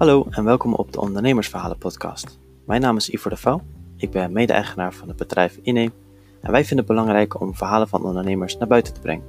Hallo 0.00 0.26
en 0.30 0.44
welkom 0.44 0.74
op 0.74 0.92
de 0.92 1.00
Ondernemersverhalen 1.00 1.78
podcast. 1.78 2.38
Mijn 2.64 2.80
naam 2.80 2.96
is 2.96 3.10
Ivor 3.10 3.30
de 3.30 3.36
Vouw, 3.36 3.62
ik 3.96 4.10
ben 4.10 4.32
mede-eigenaar 4.32 4.94
van 4.94 5.08
het 5.08 5.16
bedrijf 5.16 5.58
Inneem 5.62 5.92
en 6.40 6.50
wij 6.50 6.64
vinden 6.64 6.78
het 6.78 6.86
belangrijk 6.86 7.40
om 7.40 7.54
verhalen 7.54 7.88
van 7.88 8.04
ondernemers 8.04 8.58
naar 8.58 8.68
buiten 8.68 8.94
te 8.94 9.00
brengen. 9.00 9.24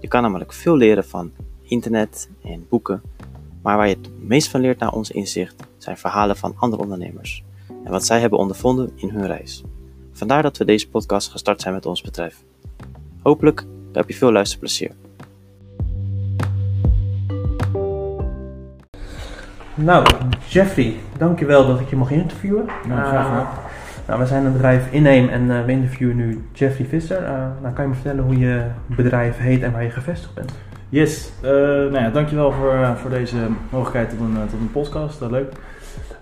Je 0.00 0.08
kan 0.08 0.22
namelijk 0.22 0.52
veel 0.52 0.76
leren 0.76 1.04
van 1.04 1.32
internet 1.62 2.30
en 2.42 2.66
boeken, 2.68 3.02
maar 3.62 3.76
waar 3.76 3.88
je 3.88 3.94
het 3.94 4.10
meest 4.26 4.48
van 4.48 4.60
leert 4.60 4.78
naar 4.78 4.92
ons 4.92 5.10
inzicht 5.10 5.62
zijn 5.78 5.96
verhalen 5.96 6.36
van 6.36 6.54
andere 6.56 6.82
ondernemers 6.82 7.44
en 7.84 7.90
wat 7.90 8.04
zij 8.04 8.20
hebben 8.20 8.38
ondervonden 8.38 8.92
in 8.94 9.08
hun 9.08 9.26
reis. 9.26 9.62
Vandaar 10.12 10.42
dat 10.42 10.56
we 10.56 10.64
deze 10.64 10.88
podcast 10.88 11.30
gestart 11.30 11.60
zijn 11.60 11.74
met 11.74 11.86
ons 11.86 12.02
bedrijf. 12.02 12.42
Hopelijk 13.22 13.66
heb 13.92 14.08
je 14.08 14.14
veel 14.14 14.32
luisterplezier. 14.32 14.94
Nou, 19.78 20.06
Jeffrey, 20.48 20.96
dankjewel 21.18 21.66
dat 21.66 21.80
ik 21.80 21.88
je 21.88 21.96
mag 21.96 22.10
interviewen. 22.10 22.64
Nou, 22.88 23.00
graag 23.06 23.26
gedaan. 23.26 23.40
Eh, 23.40 24.06
nou, 24.06 24.20
we 24.20 24.26
zijn 24.26 24.44
een 24.44 24.52
bedrijf 24.52 24.92
Inneem 24.92 25.28
en 25.28 25.50
eh, 25.50 25.64
we 25.64 25.72
interviewen 25.72 26.16
nu 26.16 26.44
Jeffrey 26.52 26.86
Visser. 26.86 27.20
Nou, 27.62 27.74
kan 27.74 27.84
je 27.84 27.88
me 27.88 27.94
vertellen 27.94 28.24
hoe 28.24 28.38
je 28.38 28.64
bedrijf 28.86 29.38
heet 29.38 29.62
en 29.62 29.72
waar 29.72 29.82
je 29.82 29.90
gevestigd 29.90 30.34
bent? 30.34 30.52
Yes, 30.88 31.32
nou 31.42 31.98
ja, 31.98 32.10
dankjewel 32.10 32.52
voor, 32.52 32.96
voor 32.96 33.10
deze 33.10 33.36
mogelijkheid 33.70 34.10
tot 34.10 34.20
een, 34.20 34.36
tot 34.50 34.60
een 34.60 34.72
podcast. 34.72 35.20
Dat 35.20 35.30
leuk. 35.30 35.52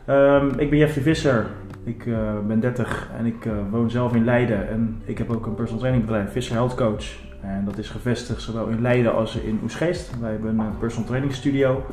Ehm, 0.04 0.48
ik 0.56 0.70
ben 0.70 0.78
Jeffrey 0.78 1.02
Visser. 1.02 1.46
Ik 1.84 2.04
ben 2.46 2.60
30 2.60 3.08
en 3.18 3.26
ik 3.26 3.48
woon 3.70 3.90
zelf 3.90 4.14
in 4.14 4.24
Leiden. 4.24 4.68
En 4.68 5.02
ik 5.04 5.18
heb 5.18 5.30
ook 5.30 5.46
een 5.46 5.54
personal 5.54 5.80
training 5.80 6.04
bedrijf, 6.04 6.32
Visser 6.32 6.54
Health 6.54 6.74
Coach. 6.74 7.04
En 7.40 7.62
dat 7.64 7.78
is 7.78 7.88
gevestigd 7.88 8.42
zowel 8.42 8.66
in 8.66 8.82
Leiden 8.82 9.14
als 9.14 9.36
in 9.36 9.60
Oesgeest. 9.62 10.20
Wij 10.20 10.30
hebben 10.30 10.58
een 10.58 10.78
personal 10.78 11.06
training 11.06 11.34
studio. 11.34 11.84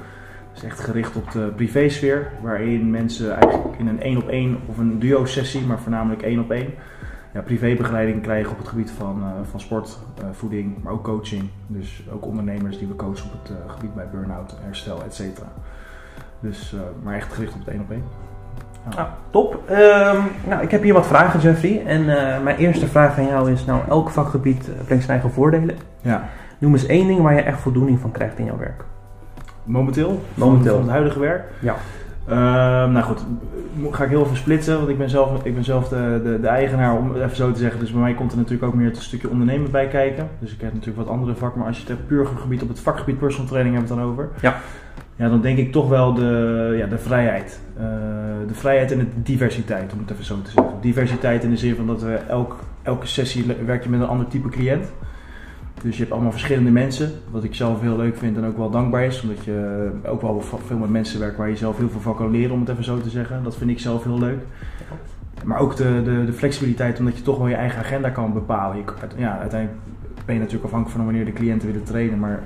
Is 0.55 0.63
echt 0.63 0.79
gericht 0.79 1.15
op 1.15 1.31
de 1.31 1.51
privésfeer. 1.55 2.31
Waarin 2.41 2.89
mensen 2.89 3.31
eigenlijk 3.31 3.77
in 3.77 3.87
een 3.87 4.01
één 4.01 4.17
op 4.17 4.27
één 4.27 4.57
of 4.65 4.77
een 4.77 4.99
duo 4.99 5.25
sessie, 5.25 5.61
maar 5.61 5.79
voornamelijk 5.79 6.21
één 6.21 6.39
op 6.39 6.51
één 6.51 6.73
ja, 7.33 7.41
privébegeleiding 7.41 8.21
krijgen 8.21 8.51
op 8.51 8.57
het 8.57 8.67
gebied 8.67 8.91
van, 8.91 9.21
eh, 9.23 9.49
van 9.49 9.59
sport, 9.59 9.99
eh, 10.17 10.25
voeding, 10.31 10.83
maar 10.83 10.93
ook 10.93 11.03
coaching. 11.03 11.49
Dus 11.67 12.03
ook 12.13 12.25
ondernemers 12.25 12.77
die 12.77 12.87
we 12.87 12.95
coachen 12.95 13.25
op 13.25 13.31
het 13.31 13.51
eh, 13.51 13.71
gebied 13.71 13.93
bij 13.93 14.09
burn-out, 14.11 14.55
herstel, 14.63 15.03
et 15.03 15.13
cetera. 15.13 15.47
Dus, 16.39 16.75
maar 17.03 17.15
echt 17.15 17.33
gericht 17.33 17.53
op 17.53 17.59
het 17.59 17.67
één 17.67 17.81
op 17.81 17.91
één. 17.91 18.03
Ah, 18.95 19.05
top. 19.29 19.69
Ehm, 19.69 20.17
nou, 20.47 20.61
ik 20.61 20.71
heb 20.71 20.81
hier 20.81 20.93
wat 20.93 21.07
vragen, 21.07 21.39
Jeffrey. 21.39 21.85
En 21.85 22.05
mijn 22.43 22.57
eerste 22.57 22.87
vraag 22.87 23.17
aan 23.17 23.27
jou 23.27 23.51
is, 23.51 23.65
nou, 23.65 23.81
elk 23.89 24.09
vakgebied 24.09 24.69
brengt 24.85 25.03
zijn 25.05 25.19
eigen 25.19 25.31
voordelen. 25.31 25.75
Ja. 26.01 26.29
Noem 26.57 26.73
eens 26.73 26.85
één 26.85 27.07
ding 27.07 27.21
waar 27.21 27.33
je 27.33 27.41
echt 27.41 27.59
voldoening 27.59 27.99
van 27.99 28.11
krijgt 28.11 28.37
in 28.37 28.45
jouw 28.45 28.57
werk. 28.57 28.83
Momenteel? 29.63 30.21
Momenteel. 30.33 30.73
Van 30.73 30.81
het 30.81 30.91
huidige 30.91 31.19
werk? 31.19 31.43
Ja. 31.59 31.75
Ehm, 32.27 32.91
nou 32.91 33.05
goed, 33.05 33.25
ga 33.91 34.03
ik 34.03 34.09
heel 34.09 34.23
even 34.23 34.37
splitsen, 34.37 34.77
want 34.77 34.89
ik 34.89 34.97
ben 34.97 35.09
zelf, 35.09 35.43
ik 35.45 35.53
ben 35.53 35.63
zelf 35.63 35.87
de, 35.87 36.21
de, 36.23 36.39
de 36.39 36.47
eigenaar, 36.47 36.97
om 36.97 37.13
het 37.13 37.23
even 37.23 37.35
zo 37.35 37.51
te 37.51 37.59
zeggen. 37.59 37.79
Dus 37.79 37.91
bij 37.91 38.01
mij 38.01 38.13
komt 38.13 38.31
er 38.31 38.37
natuurlijk 38.37 38.63
ook 38.63 38.73
meer 38.73 38.87
het 38.87 38.97
stukje 38.97 39.29
ondernemen 39.29 39.71
bij 39.71 39.87
kijken. 39.87 40.29
Dus 40.39 40.53
ik 40.53 40.61
heb 40.61 40.73
natuurlijk 40.73 41.07
wat 41.07 41.15
andere 41.15 41.35
vakken, 41.35 41.59
maar 41.59 41.67
als 41.67 41.77
je 41.77 41.83
het 41.83 41.91
hebt 41.91 42.07
puur 42.07 42.25
gebied 42.25 42.61
op 42.61 42.67
het 42.67 42.79
vakgebied 42.79 43.19
personal 43.19 43.47
training 43.47 43.75
hebben 43.75 43.95
we 43.95 44.01
het 44.01 44.07
dan 44.07 44.13
over. 44.25 44.29
Ja. 44.41 44.59
Ja, 45.15 45.29
dan 45.29 45.41
denk 45.41 45.57
ik 45.57 45.71
toch 45.71 45.89
wel 45.89 46.13
de, 46.13 46.73
ja, 46.77 46.87
de 46.87 46.97
vrijheid. 46.97 47.59
Eh, 47.77 47.83
de 48.47 48.53
vrijheid 48.53 48.91
en 48.91 48.97
de 48.97 49.05
diversiteit, 49.15 49.93
om 49.93 49.99
het 49.99 50.11
even 50.11 50.25
zo 50.25 50.41
te 50.41 50.51
zeggen. 50.51 50.73
Diversiteit 50.81 51.43
in 51.43 51.49
de 51.49 51.57
zin 51.57 51.75
van 51.75 51.87
dat 51.87 52.01
we 52.01 52.13
elk, 52.13 52.59
elke 52.81 53.07
sessie 53.07 53.45
werk 53.65 53.83
je 53.83 53.89
met 53.89 53.99
een 53.99 54.07
ander 54.07 54.27
type 54.27 54.49
cliënt. 54.49 54.91
Dus 55.83 55.95
je 55.95 56.01
hebt 56.01 56.11
allemaal 56.11 56.31
verschillende 56.31 56.71
mensen, 56.71 57.11
wat 57.31 57.43
ik 57.43 57.55
zelf 57.55 57.81
heel 57.81 57.97
leuk 57.97 58.17
vind 58.17 58.37
en 58.37 58.45
ook 58.45 58.57
wel 58.57 58.69
dankbaar 58.69 59.05
is. 59.05 59.21
Omdat 59.21 59.43
je 59.43 59.89
ook 60.05 60.21
wel 60.21 60.41
veel 60.65 60.77
met 60.77 60.89
mensen 60.89 61.19
werkt 61.19 61.37
waar 61.37 61.49
je 61.49 61.55
zelf 61.55 61.77
heel 61.77 61.89
veel 61.89 62.01
van 62.01 62.15
kan 62.15 62.31
leren, 62.31 62.51
om 62.51 62.59
het 62.59 62.69
even 62.69 62.83
zo 62.83 62.99
te 62.99 63.09
zeggen. 63.09 63.43
Dat 63.43 63.55
vind 63.55 63.69
ik 63.69 63.79
zelf 63.79 64.03
heel 64.03 64.19
leuk. 64.19 64.39
Maar 65.43 65.59
ook 65.59 65.75
de, 65.75 66.01
de, 66.03 66.25
de 66.25 66.33
flexibiliteit, 66.33 66.99
omdat 66.99 67.17
je 67.17 67.23
toch 67.23 67.37
wel 67.37 67.47
je 67.47 67.55
eigen 67.55 67.79
agenda 67.79 68.09
kan 68.09 68.33
bepalen. 68.33 68.83
Ja, 69.17 69.39
uiteindelijk 69.39 69.81
ben 70.25 70.35
je 70.35 70.41
natuurlijk 70.41 70.65
afhankelijk 70.65 70.97
van 70.97 71.05
wanneer 71.05 71.25
de 71.25 71.33
cliënten 71.33 71.67
willen 71.67 71.83
trainen. 71.83 72.19
Maar 72.19 72.39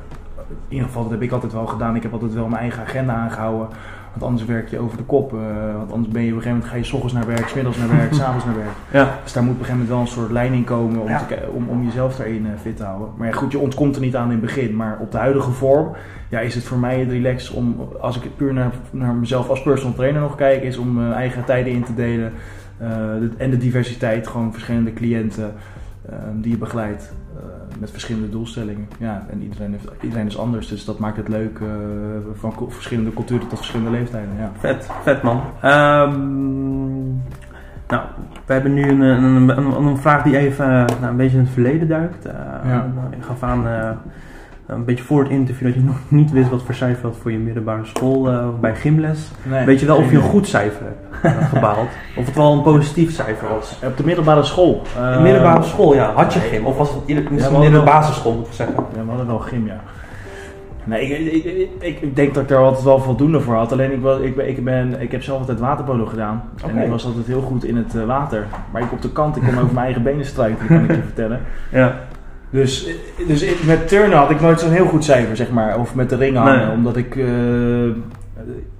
in 0.49 0.55
ieder 0.67 0.87
geval, 0.87 1.03
dat 1.03 1.11
heb 1.11 1.21
ik 1.21 1.31
altijd 1.31 1.53
wel 1.53 1.65
gedaan. 1.65 1.95
Ik 1.95 2.03
heb 2.03 2.13
altijd 2.13 2.33
wel 2.33 2.47
mijn 2.47 2.61
eigen 2.61 2.83
agenda 2.83 3.13
aangehouden. 3.13 3.67
Want 4.15 4.27
anders 4.27 4.45
werk 4.45 4.69
je 4.69 4.79
over 4.79 4.97
de 4.97 5.03
kop. 5.03 5.33
eh, 5.33 5.39
want 5.77 5.91
anders 5.91 6.11
ben 6.13 6.21
je 6.23 6.31
op 6.31 6.35
een 6.37 6.41
gegeven 6.43 6.49
moment 6.51 6.69
ga 6.69 6.75
je 6.75 6.83
's 6.83 6.91
ochtends 6.93 7.13
naar 7.13 7.25
werk, 7.27 7.47
's 7.47 7.53
middags 7.53 7.77
naar 7.77 7.89
werk, 7.97 8.13
's 8.13 8.19
avonds 8.19 8.45
naar 8.45 8.55
werk. 8.55 8.67
Ja. 8.91 9.17
Dus 9.23 9.33
daar 9.33 9.43
moet 9.43 9.53
op 9.53 9.59
een 9.59 9.65
gegeven 9.65 9.85
moment 9.87 9.89
wel 9.89 9.99
een 9.99 10.19
soort 10.21 10.31
lijn 10.31 10.53
in 10.53 10.63
komen 10.63 11.01
om, 11.01 11.07
Ja. 11.07 11.17
te 11.19 11.25
ki- 11.25 11.47
om, 11.53 11.67
om 11.69 11.83
jezelf 11.83 12.15
daarin 12.15 12.45
eh, 12.45 12.51
fit 12.61 12.77
te 12.77 12.83
houden. 12.83 13.07
Maar 13.17 13.27
ja, 13.27 13.33
goed, 13.33 13.51
je 13.51 13.59
ontkomt 13.59 13.95
er 13.95 14.01
niet 14.01 14.15
aan 14.15 14.25
in 14.25 14.31
het 14.31 14.41
begin. 14.41 14.75
Maar 14.75 14.97
op 15.01 15.11
de 15.11 15.17
huidige 15.17 15.51
vorm 15.51 15.91
ja, 16.29 16.39
is 16.39 16.55
het 16.55 16.63
voor 16.63 16.77
mij 16.77 16.99
het 16.99 17.09
relax 17.09 17.49
om, 17.49 17.75
als 18.01 18.17
ik 18.17 18.23
het 18.23 18.35
puur 18.37 18.53
naar, 18.53 18.71
naar 18.91 19.13
mezelf 19.13 19.49
als 19.49 19.61
personal 19.63 19.93
trainer 19.95 20.21
nog 20.21 20.35
kijk, 20.35 20.63
is 20.63 20.77
om 20.77 20.93
mijn 20.93 21.13
eigen 21.13 21.43
tijden 21.45 21.73
in 21.73 21.83
te 21.83 21.93
delen. 21.95 22.31
eh, 22.77 22.87
de- 23.19 23.31
en 23.37 23.49
de 23.49 23.57
diversiteit, 23.57 24.27
gewoon 24.27 24.51
verschillende 24.51 24.93
cliënten 24.93 25.53
die 26.33 26.51
je 26.51 26.57
begeleidt. 26.57 27.13
Eh, 27.37 27.79
met 27.79 27.91
verschillende 27.91 28.29
doelstellingen. 28.29 28.87
Ja, 28.99 29.25
en 29.29 29.41
iedereen, 29.41 29.71
heeft, 29.71 29.87
iedereen 30.01 30.25
is 30.25 30.37
anders, 30.37 30.67
dus 30.67 30.85
dat 30.85 30.99
maakt 30.99 31.17
het 31.17 31.27
leuk 31.27 31.59
eh, 31.59 31.67
van 32.33 32.53
verschillende 32.67 33.13
culturen 33.13 33.47
tot 33.47 33.57
verschillende 33.57 33.91
leeftijden. 33.91 34.35
Ja. 34.37 34.51
Vet, 34.59 34.89
vet 35.03 35.21
man. 35.21 35.41
Ehm, 35.61 37.05
nou, 37.87 38.03
we 38.45 38.53
hebben 38.53 38.73
nu 38.73 38.89
een, 38.89 39.01
een, 39.01 39.57
een, 39.57 39.85
een 39.85 39.97
vraag 39.97 40.23
die 40.23 40.37
even 40.37 40.65
eh, 40.65 40.71
nou, 40.99 41.05
een 41.05 41.17
beetje 41.17 41.37
in 41.37 41.43
het 41.43 41.53
verleden 41.53 41.87
duikt. 41.87 42.23
Ja. 42.63 42.87
Ik 43.11 43.23
gaf 43.23 43.43
aan 43.43 43.63
een 44.67 44.85
beetje 44.85 45.03
voor 45.03 45.21
het 45.21 45.31
interview 45.31 45.67
dat 45.67 45.75
je 45.75 45.81
nog 45.81 45.97
niet 46.07 46.31
wist 46.31 46.49
wat 46.49 46.61
voor 46.63 46.75
cijfer 46.75 47.03
had 47.03 47.17
voor 47.21 47.31
je 47.31 47.37
middelbare 47.37 47.85
school 47.85 48.29
eh, 48.29 48.47
bij 48.59 48.75
gymles. 48.75 49.31
Nee, 49.43 49.65
Weet 49.65 49.79
je 49.79 49.85
wel 49.85 49.97
of 49.97 50.11
je 50.11 50.17
een 50.17 50.23
goed 50.23 50.47
cijfer 50.47 50.85
hebt 50.85 51.37
eh, 51.37 51.49
gebaald? 51.49 51.89
Of 52.17 52.25
het 52.25 52.35
wel 52.35 52.53
een 52.53 52.61
positief 52.61 53.13
cijfer 53.13 53.47
was? 53.49 53.79
Op 53.83 53.97
de 53.97 54.05
middelbare 54.05 54.43
school. 54.43 54.81
Eh, 54.97 55.13
de 55.13 55.21
middelbare 55.21 55.63
school, 55.63 55.95
ja. 55.95 56.11
Had 56.13 56.33
je 56.33 56.39
gym? 56.39 56.65
Of 56.65 56.77
was 56.77 56.89
het 56.93 57.29
misschien 57.31 57.61
in 57.61 57.71
de 57.71 57.83
basisschool, 57.83 58.33
moet 58.33 58.47
ik 58.47 58.53
zeggen? 58.53 58.75
Ja, 58.95 59.03
we 59.03 59.09
hadden 59.09 59.27
wel 59.27 59.39
gym, 59.39 59.65
ja. 59.65 59.81
Nee, 60.85 61.09
ik, 61.09 61.33
ik, 61.45 61.71
ik, 61.79 62.01
ik 62.01 62.15
denk 62.15 62.33
dat 62.33 62.43
ik 62.43 62.49
daar 62.49 62.57
altijd 62.59 62.83
wel 62.83 62.99
voldoende 62.99 63.39
voor 63.41 63.55
had. 63.55 63.71
Alleen 63.71 63.91
ik, 63.91 64.01
was, 64.01 64.19
ik, 64.19 64.35
ben, 64.35 64.47
ik, 64.47 64.63
ben, 64.63 65.01
ik 65.01 65.11
heb 65.11 65.23
zelf 65.23 65.39
altijd 65.39 65.59
waterpolo 65.59 66.05
gedaan. 66.05 66.43
En 66.67 66.77
ik 66.77 66.89
was 66.89 67.05
altijd 67.05 67.25
heel 67.25 67.41
goed 67.41 67.63
in 67.63 67.75
het 67.77 67.95
eh, 67.95 68.05
water. 68.05 68.45
Maar 68.71 68.81
ik 68.81 68.91
op 68.91 69.01
de 69.01 69.11
kant, 69.11 69.35
ik 69.35 69.43
kon 69.43 69.59
over 69.59 69.73
mijn 69.73 69.85
eigen 69.85 70.03
benen 70.03 70.25
struikelen, 70.25 70.67
kan 70.67 70.83
ik 70.83 70.95
je 70.95 71.03
vertellen. 71.13 71.41
Ja. 71.71 71.95
Dus, 72.49 72.87
dus 73.27 73.45
met 73.65 73.87
turnen 73.87 74.17
had 74.17 74.29
ik 74.29 74.41
nooit 74.41 74.59
zo'n 74.59 74.71
heel 74.71 74.85
goed 74.85 75.03
cijfer, 75.03 75.35
zeg 75.35 75.49
maar. 75.51 75.79
Of 75.79 75.95
met 75.95 76.09
de 76.09 76.15
ringen 76.15 76.41
hangen. 76.41 76.67
Nee. 76.67 76.75
Omdat 76.75 76.97
ik 76.97 77.15
eh, 77.15 77.27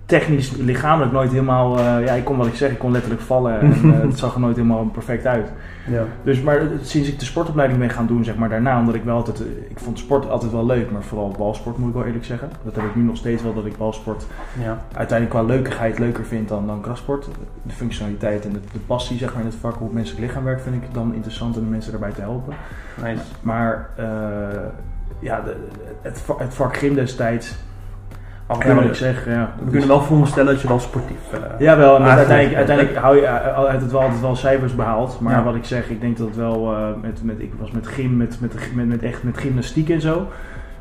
technisch, 0.05 0.51
lichamelijk 0.51 1.11
nooit 1.11 1.31
helemaal... 1.31 1.79
eh, 1.79 2.05
ja, 2.05 2.13
ik 2.13 2.23
kon 2.23 2.37
wat 2.37 2.47
ik 2.47 2.55
zeg, 2.55 2.71
ik 2.71 2.77
kon 2.77 2.91
letterlijk 2.91 3.21
vallen. 3.21 3.59
En 3.59 3.71
eh, 3.93 4.01
het 4.01 4.17
zag 4.17 4.33
er 4.33 4.39
nooit 4.39 4.55
helemaal 4.55 4.85
perfect 4.85 5.25
uit. 5.25 5.51
ja. 5.87 6.03
Dus 6.23 6.41
maar 6.41 6.61
sinds 6.81 7.09
ik 7.09 7.19
de 7.19 7.25
sportopleiding 7.25 7.79
ben 7.79 7.89
gaan 7.89 8.07
doen, 8.07 8.23
zeg 8.23 8.35
maar 8.35 8.49
daarna, 8.49 8.79
omdat 8.79 8.95
ik 8.95 9.03
wel 9.03 9.15
altijd, 9.15 9.39
eh, 9.39 9.45
ik 9.69 9.79
vond 9.79 9.99
sport 9.99 10.29
altijd 10.29 10.51
wel 10.51 10.65
leuk, 10.65 10.91
maar 10.91 11.03
vooral 11.03 11.35
balsport 11.37 11.77
moet 11.77 11.89
ik 11.89 11.95
wel 11.95 12.05
eerlijk 12.05 12.25
zeggen. 12.25 12.49
Dat 12.63 12.75
heb 12.75 12.85
ik 12.85 12.95
nu 12.95 13.03
nog 13.03 13.17
steeds 13.17 13.43
wel, 13.43 13.53
dat 13.53 13.65
ik 13.65 13.77
balsport 13.77 14.25
ja. 14.63 14.81
uiteindelijk 14.93 15.39
qua 15.39 15.53
leukigheid 15.53 15.99
leuker 15.99 16.25
vind 16.25 16.47
dan, 16.47 16.67
dan 16.67 16.81
krachtsport. 16.81 17.29
De 17.63 17.73
functionaliteit 17.73 18.45
en 18.45 18.53
de, 18.53 18.59
de 18.71 18.79
passie, 18.79 19.17
zeg 19.17 19.33
maar, 19.33 19.41
in 19.41 19.47
het 19.47 19.57
vak, 19.59 19.75
hoe 19.75 19.87
het 19.87 19.95
menselijk 19.95 20.25
lichaam 20.25 20.43
werkt, 20.43 20.61
vind 20.61 20.75
ik 20.75 20.93
dan 20.93 21.13
interessant 21.13 21.57
om 21.57 21.63
de 21.63 21.69
mensen 21.69 21.91
daarbij 21.91 22.11
te 22.11 22.21
helpen. 22.21 22.53
Nice. 23.03 23.21
Maar 23.41 23.89
eh, 23.95 24.05
ja, 25.19 25.41
de, 25.41 25.55
het 26.01 26.53
vak 26.53 26.77
gym 26.77 26.95
destijds, 26.95 27.55
Ja, 28.49 28.55
ja, 28.65 28.75
wat 28.75 28.83
ik 28.83 28.95
zeg, 28.95 29.25
ja. 29.25 29.53
we 29.63 29.71
kunnen 29.71 29.87
wel 29.87 30.01
veronderstellen 30.01 30.53
dat 30.53 30.61
je 30.61 30.67
wel 30.67 30.79
sportief 30.79 31.17
Jawel, 31.59 31.95
en 31.95 32.03
Eigenlijk, 32.03 32.07
uiteindelijk, 32.07 32.51
ja. 32.51 32.57
uiteindelijk 32.57 32.97
hou 32.97 33.15
je 33.15 33.25
eh, 33.25 33.57
altijd 33.57 33.81
het 33.81 33.91
wel, 33.91 34.01
altijd 34.01 34.21
wel 34.21 34.35
cijfers 34.35 34.75
behaald. 34.75 35.19
Maar 35.19 35.33
Ja. 35.33 35.43
wat 35.43 35.55
ik 35.55 35.65
zeg, 35.65 35.89
ik 35.89 36.01
denk 36.01 36.17
dat 36.17 36.27
het 36.27 36.35
wel 36.35 36.73
eh, 36.73 36.87
met, 37.01 37.23
met, 37.23 37.39
ik 37.39 37.53
was 37.59 37.71
met 37.71 37.87
gym, 37.87 38.17
met, 38.17 38.37
met, 38.41 38.53
met, 38.73 38.87
met, 38.87 39.03
echt 39.03 39.23
met 39.23 39.37
gymnastiek 39.37 39.89
en 39.89 40.01
zo. 40.01 40.27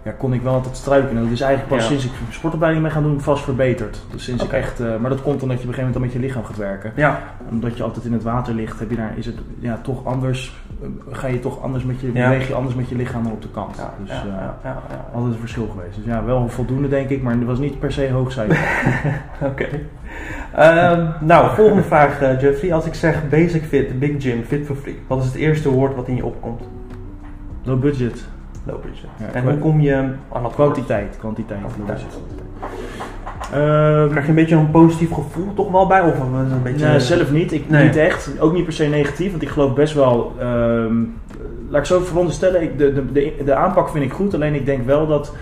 Ja, 0.05 0.11
kon 0.19 0.33
ik 0.33 0.43
wel 0.43 0.53
altijd 0.55 0.77
struikelen. 0.77 1.23
Dat 1.23 1.33
is 1.33 1.41
eigenlijk 1.41 1.73
pas 1.75 1.83
Ja. 1.83 1.89
sinds 1.89 2.05
ik 2.05 2.11
sportopleiding 2.31 2.85
ben 2.85 2.93
gaan 2.93 3.03
doen 3.03 3.21
vast 3.21 3.45
verbeterd. 3.45 4.03
Dus 4.11 4.25
sinds 4.25 4.45
ik 4.45 4.53
echt, 4.53 4.81
eh, 4.81 4.97
maar 4.97 5.11
dat 5.11 5.23
komt 5.23 5.43
omdat 5.43 5.57
je 5.61 5.63
op 5.63 5.69
een 5.69 5.75
gegeven 5.75 5.77
moment 5.83 5.93
dan 5.93 6.03
met 6.03 6.13
je 6.13 6.19
lichaam 6.19 6.45
gaat 6.45 6.57
werken. 6.57 6.93
Ja, 6.97 7.21
Omdat 7.51 7.77
je 7.77 7.83
altijd 7.83 8.05
in 8.05 8.13
het 8.13 8.23
water 8.23 8.55
ligt, 8.55 8.79
heb 8.79 8.91
je 8.91 8.97
daar, 8.97 9.13
is 9.17 9.27
het 9.27 9.35
ja, 9.59 9.79
toch 9.83 10.05
anders. 10.05 10.63
eh, 10.83 10.89
ga 11.17 11.27
je 11.27 11.41
toch 11.41 11.63
anders 11.63 11.85
met 11.85 12.01
je, 12.01 12.11
Ja. 12.13 12.29
beweeg 12.29 12.49
je 12.49 12.55
anders 12.55 12.75
met 12.75 12.89
je 12.89 12.97
lichaam 12.97 13.23
dan 13.23 13.33
op 13.33 13.43
de 13.43 13.51
kant. 13.51 13.77
dus 14.01 14.11
eh, 14.11 14.17
ja, 14.27 14.57
ja, 14.65 14.83
ja. 14.91 15.07
altijd 15.15 15.33
een 15.35 15.41
verschil 15.41 15.69
geweest. 15.75 15.97
Dus 15.97 16.05
ja, 16.05 16.25
wel 16.25 16.49
voldoende 16.49 16.89
denk 16.89 17.09
ik, 17.09 17.23
maar 17.23 17.35
het 17.35 17.45
was 17.45 17.59
niet 17.59 17.79
per 17.79 17.93
se 17.93 18.11
hoog 18.11 18.33
cijfer. 18.33 18.59
Oké. 19.51 19.67
Ehm, 20.55 21.07
nou, 21.21 21.55
volgende 21.55 21.83
vraag, 21.83 22.21
Jeffrey. 22.41 22.73
Als 22.75 22.85
ik 22.87 22.95
zeg 22.95 23.29
basic 23.29 23.63
fit, 23.65 23.99
big 23.99 24.23
gym, 24.23 24.43
fit 24.43 24.67
for 24.67 24.77
free, 24.77 24.99
wat 25.07 25.19
is 25.19 25.25
het 25.27 25.35
eerste 25.35 25.71
woord 25.71 25.95
wat 25.95 26.09
in 26.09 26.17
je 26.17 26.25
opkomt? 26.25 26.61
Low 27.63 27.81
budget. 27.81 28.25
Low 28.67 28.83
budget. 28.83 29.09
Ja, 29.17 29.27
en 29.33 29.45
hoe 29.45 29.59
kom 29.59 29.81
je 29.81 29.95
aan 30.33 30.43
dat? 30.43 30.55
Kwantiteit, 30.55 31.17
kwantiteit. 31.19 31.61
Kwantiteit. 31.61 32.05
Ehm, 33.53 34.09
Krijg 34.09 34.23
je 34.25 34.29
een 34.29 34.35
beetje 34.35 34.57
een 34.57 34.71
positief 34.71 35.13
gevoel 35.13 35.55
toch 35.55 35.71
wel 35.71 35.87
bij? 35.87 36.01
Of 36.01 36.19
een 36.19 36.63
beetje... 36.63 36.87
nee, 36.87 37.01
zelf 37.01 37.31
niet. 37.31 37.53
Ik, 37.53 37.69
Nee. 37.69 37.85
Niet 37.85 37.97
echt. 37.97 38.41
Ook 38.41 38.53
niet 38.53 38.65
per 38.65 38.73
se 38.73 38.85
negatief, 38.85 39.31
want 39.31 39.43
ik 39.43 39.49
geloof 39.49 39.75
best 39.75 39.95
wel. 39.95 40.33
ehm, 40.39 40.95
laat 41.69 41.81
ik 41.81 41.85
zo 41.87 42.01
veronderstellen, 42.01 42.63
ik, 42.63 42.79
de, 42.79 42.93
de, 42.93 43.13
de, 43.13 43.35
de 43.45 43.55
aanpak 43.55 43.89
vind 43.89 44.05
ik 44.05 44.13
goed. 44.13 44.35
Alleen 44.35 44.55
ik 44.55 44.67
denk 44.67 44.87
wel 44.87 45.07
dat. 45.07 45.35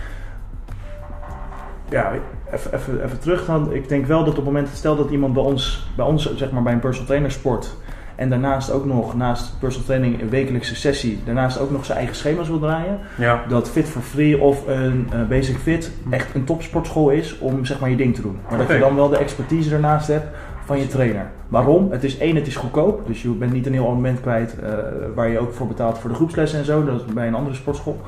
Ja, 1.88 2.12
even, 2.52 2.74
even, 2.74 3.04
even 3.04 3.18
terug 3.18 3.44
dan. 3.46 3.72
Ik 3.72 3.88
denk 3.88 4.06
wel 4.06 4.18
dat 4.18 4.28
op 4.28 4.36
het 4.36 4.44
moment, 4.44 4.68
stel 4.68 4.96
dat 4.96 5.10
iemand 5.10 5.32
bij 5.34 5.42
ons, 5.42 5.90
bij 5.96 6.06
ons 6.06 6.34
zeg 6.36 6.50
maar 6.50 6.62
bij 6.62 6.72
een 6.72 6.78
personal 6.80 7.06
trainer 7.06 7.30
sport. 7.30 7.76
En 8.14 8.30
daarnaast 8.30 8.70
ook 8.70 8.84
nog, 8.84 9.16
naast 9.16 9.58
personal 9.58 9.86
training, 9.86 10.20
een 10.20 10.28
wekelijkse 10.28 10.74
sessie, 10.74 11.20
daarnaast 11.24 11.58
ook 11.58 11.70
nog 11.70 11.84
zijn 11.84 11.98
eigen 11.98 12.16
schema's 12.16 12.48
wil 12.48 12.58
draaien. 12.58 12.98
Ja. 13.18 13.44
Dat 13.48 13.70
Fit 13.70 13.88
for 13.88 14.02
Free 14.02 14.40
of 14.40 14.66
een 14.66 15.08
eh, 15.12 15.22
Basic 15.28 15.56
Fit 15.56 15.92
echt 16.10 16.34
een 16.34 16.44
topsportschool 16.44 17.10
is 17.10 17.38
om 17.38 17.64
zeg 17.64 17.80
maar 17.80 17.90
je 17.90 17.96
ding 17.96 18.14
te 18.14 18.22
doen. 18.22 18.38
Maar 18.48 18.58
dat 18.58 18.68
je 18.68 18.78
dan 18.78 18.94
wel 18.94 19.08
de 19.08 19.18
expertise 19.18 19.74
ernaast 19.74 20.06
hebt 20.06 20.26
van 20.64 20.78
je 20.78 20.86
trainer. 20.86 21.30
Waarom? 21.48 21.90
Het 21.90 22.04
is 22.04 22.18
één, 22.18 22.36
het 22.36 22.46
is 22.46 22.56
goedkoop. 22.56 23.06
Dus 23.06 23.22
je 23.22 23.28
bent 23.28 23.52
niet 23.52 23.66
een 23.66 23.72
heel 23.72 23.84
abonnement 23.84 24.20
kwijt 24.20 24.60
eh, 24.60 24.72
waar 25.14 25.28
je 25.28 25.38
ook 25.38 25.52
voor 25.52 25.66
betaalt 25.66 25.98
voor 25.98 26.10
de 26.10 26.16
groepslessen 26.16 26.58
en 26.58 26.64
zo. 26.64 26.84
Dat 26.84 27.00
is 27.00 27.14
bij 27.14 27.26
een 27.26 27.34
andere 27.34 27.56
sportschool. 27.56 28.00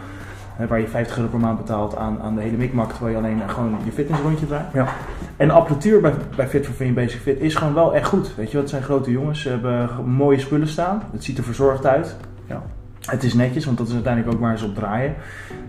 Waar 0.68 0.80
je 0.80 0.88
50 0.88 1.16
euro 1.16 1.28
per 1.28 1.38
maand 1.38 1.58
betaalt 1.58 1.96
aan, 1.96 2.20
aan 2.22 2.34
de 2.34 2.40
hele 2.40 2.56
mikmak, 2.56 2.90
terwijl 2.90 3.12
je 3.12 3.22
alleen 3.22 3.48
gewoon 3.48 3.76
je 3.84 3.92
fitnessrondje 3.92 4.46
draait. 4.46 4.72
Ja. 4.72 4.88
En 5.36 5.48
de 5.48 5.54
apparatuur 5.54 6.00
bij, 6.00 6.12
bij 6.36 6.48
Fit 6.48 6.66
for 6.66 6.86
en 6.86 6.94
Basic 6.94 7.20
Fit 7.20 7.40
is 7.40 7.54
gewoon 7.54 7.74
wel 7.74 7.94
echt 7.94 8.06
goed. 8.06 8.34
Weet 8.34 8.46
je, 8.46 8.52
wat 8.52 8.62
het 8.62 8.70
zijn 8.70 8.82
grote 8.82 9.10
jongens. 9.10 9.40
Ze 9.40 9.48
hebben 9.48 9.88
mooie 10.04 10.38
spullen 10.38 10.68
staan. 10.68 11.02
Het 11.12 11.24
ziet 11.24 11.38
er 11.38 11.44
verzorgd 11.44 11.86
uit. 11.86 12.16
Ja. 12.46 12.62
Het 13.04 13.22
is 13.22 13.34
netjes, 13.34 13.64
want 13.64 13.78
dat 13.78 13.86
is 13.86 13.94
uiteindelijk 13.94 14.34
ook 14.34 14.40
waar 14.40 14.58
ze 14.58 14.64
op 14.64 14.74
draaien. 14.74 15.14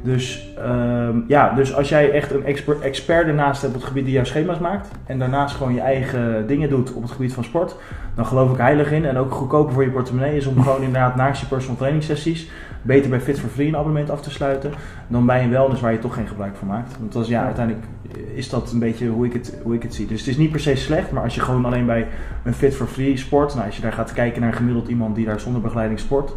Dus, 0.01 0.53
ehm, 0.57 1.19
ja, 1.27 1.53
dus 1.53 1.75
als 1.75 1.89
jij 1.89 2.11
echt 2.11 2.31
een 2.31 2.45
expert, 2.45 2.79
expert 2.79 3.27
ernaast 3.27 3.61
hebt 3.61 3.73
op 3.73 3.79
het 3.79 3.87
gebied 3.89 4.05
die 4.05 4.13
jouw 4.13 4.23
schema's 4.23 4.59
maakt. 4.59 4.89
En 5.05 5.19
daarnaast 5.19 5.55
gewoon 5.55 5.73
je 5.73 5.81
eigen 5.81 6.47
dingen 6.47 6.69
doet 6.69 6.93
op 6.93 7.01
het 7.01 7.11
gebied 7.11 7.33
van 7.33 7.43
sport. 7.43 7.75
Dan 8.15 8.25
geloof 8.25 8.51
ik 8.51 8.57
heilig 8.57 8.91
in. 8.91 9.05
En 9.05 9.17
ook 9.17 9.31
goedkoper 9.31 9.73
voor 9.73 9.83
je 9.83 9.89
portemonnee 9.89 10.35
is 10.35 10.45
om 10.45 10.61
gewoon 10.61 10.81
inderdaad 10.81 11.15
naast 11.15 11.41
je 11.41 11.47
personal 11.47 11.77
training 11.77 12.03
sessies. 12.03 12.49
Beter 12.85 13.09
bij 13.09 13.21
Fit 13.21 13.39
for 13.39 13.49
Free 13.49 13.67
een 13.67 13.75
abonnement 13.75 14.09
af 14.09 14.21
te 14.21 14.31
sluiten. 14.31 14.71
Dan 15.07 15.25
bij 15.25 15.43
een 15.43 15.49
wellness 15.49 15.81
waar 15.81 15.91
je 15.91 15.99
toch 15.99 16.13
geen 16.13 16.27
gebruik 16.27 16.55
van 16.55 16.67
maakt. 16.67 16.97
Want 16.99 17.13
dat 17.13 17.23
is, 17.23 17.29
ja, 17.29 17.45
uiteindelijk 17.45 17.85
is 18.33 18.49
dat 18.49 18.71
een 18.71 18.79
beetje 18.79 19.07
hoe 19.07 19.25
ik, 19.25 19.33
het, 19.33 19.57
hoe 19.63 19.75
ik 19.75 19.83
het 19.83 19.93
zie. 19.93 20.07
Dus 20.07 20.19
het 20.19 20.27
is 20.27 20.37
niet 20.37 20.51
per 20.51 20.59
se 20.59 20.75
slecht. 20.75 21.11
Maar 21.11 21.23
als 21.23 21.35
je 21.35 21.41
gewoon 21.41 21.65
alleen 21.65 21.85
bij 21.85 22.07
een 22.43 22.53
Fit 22.53 22.75
for 22.75 22.87
Free 22.87 23.17
sport. 23.17 23.53
Nou, 23.53 23.65
als 23.65 23.75
je 23.75 23.81
daar 23.81 23.93
gaat 23.93 24.13
kijken 24.13 24.41
naar 24.41 24.53
gemiddeld 24.53 24.87
iemand 24.87 25.15
die 25.15 25.25
daar 25.25 25.39
zonder 25.39 25.61
begeleiding 25.61 25.99
sport. 25.99 26.33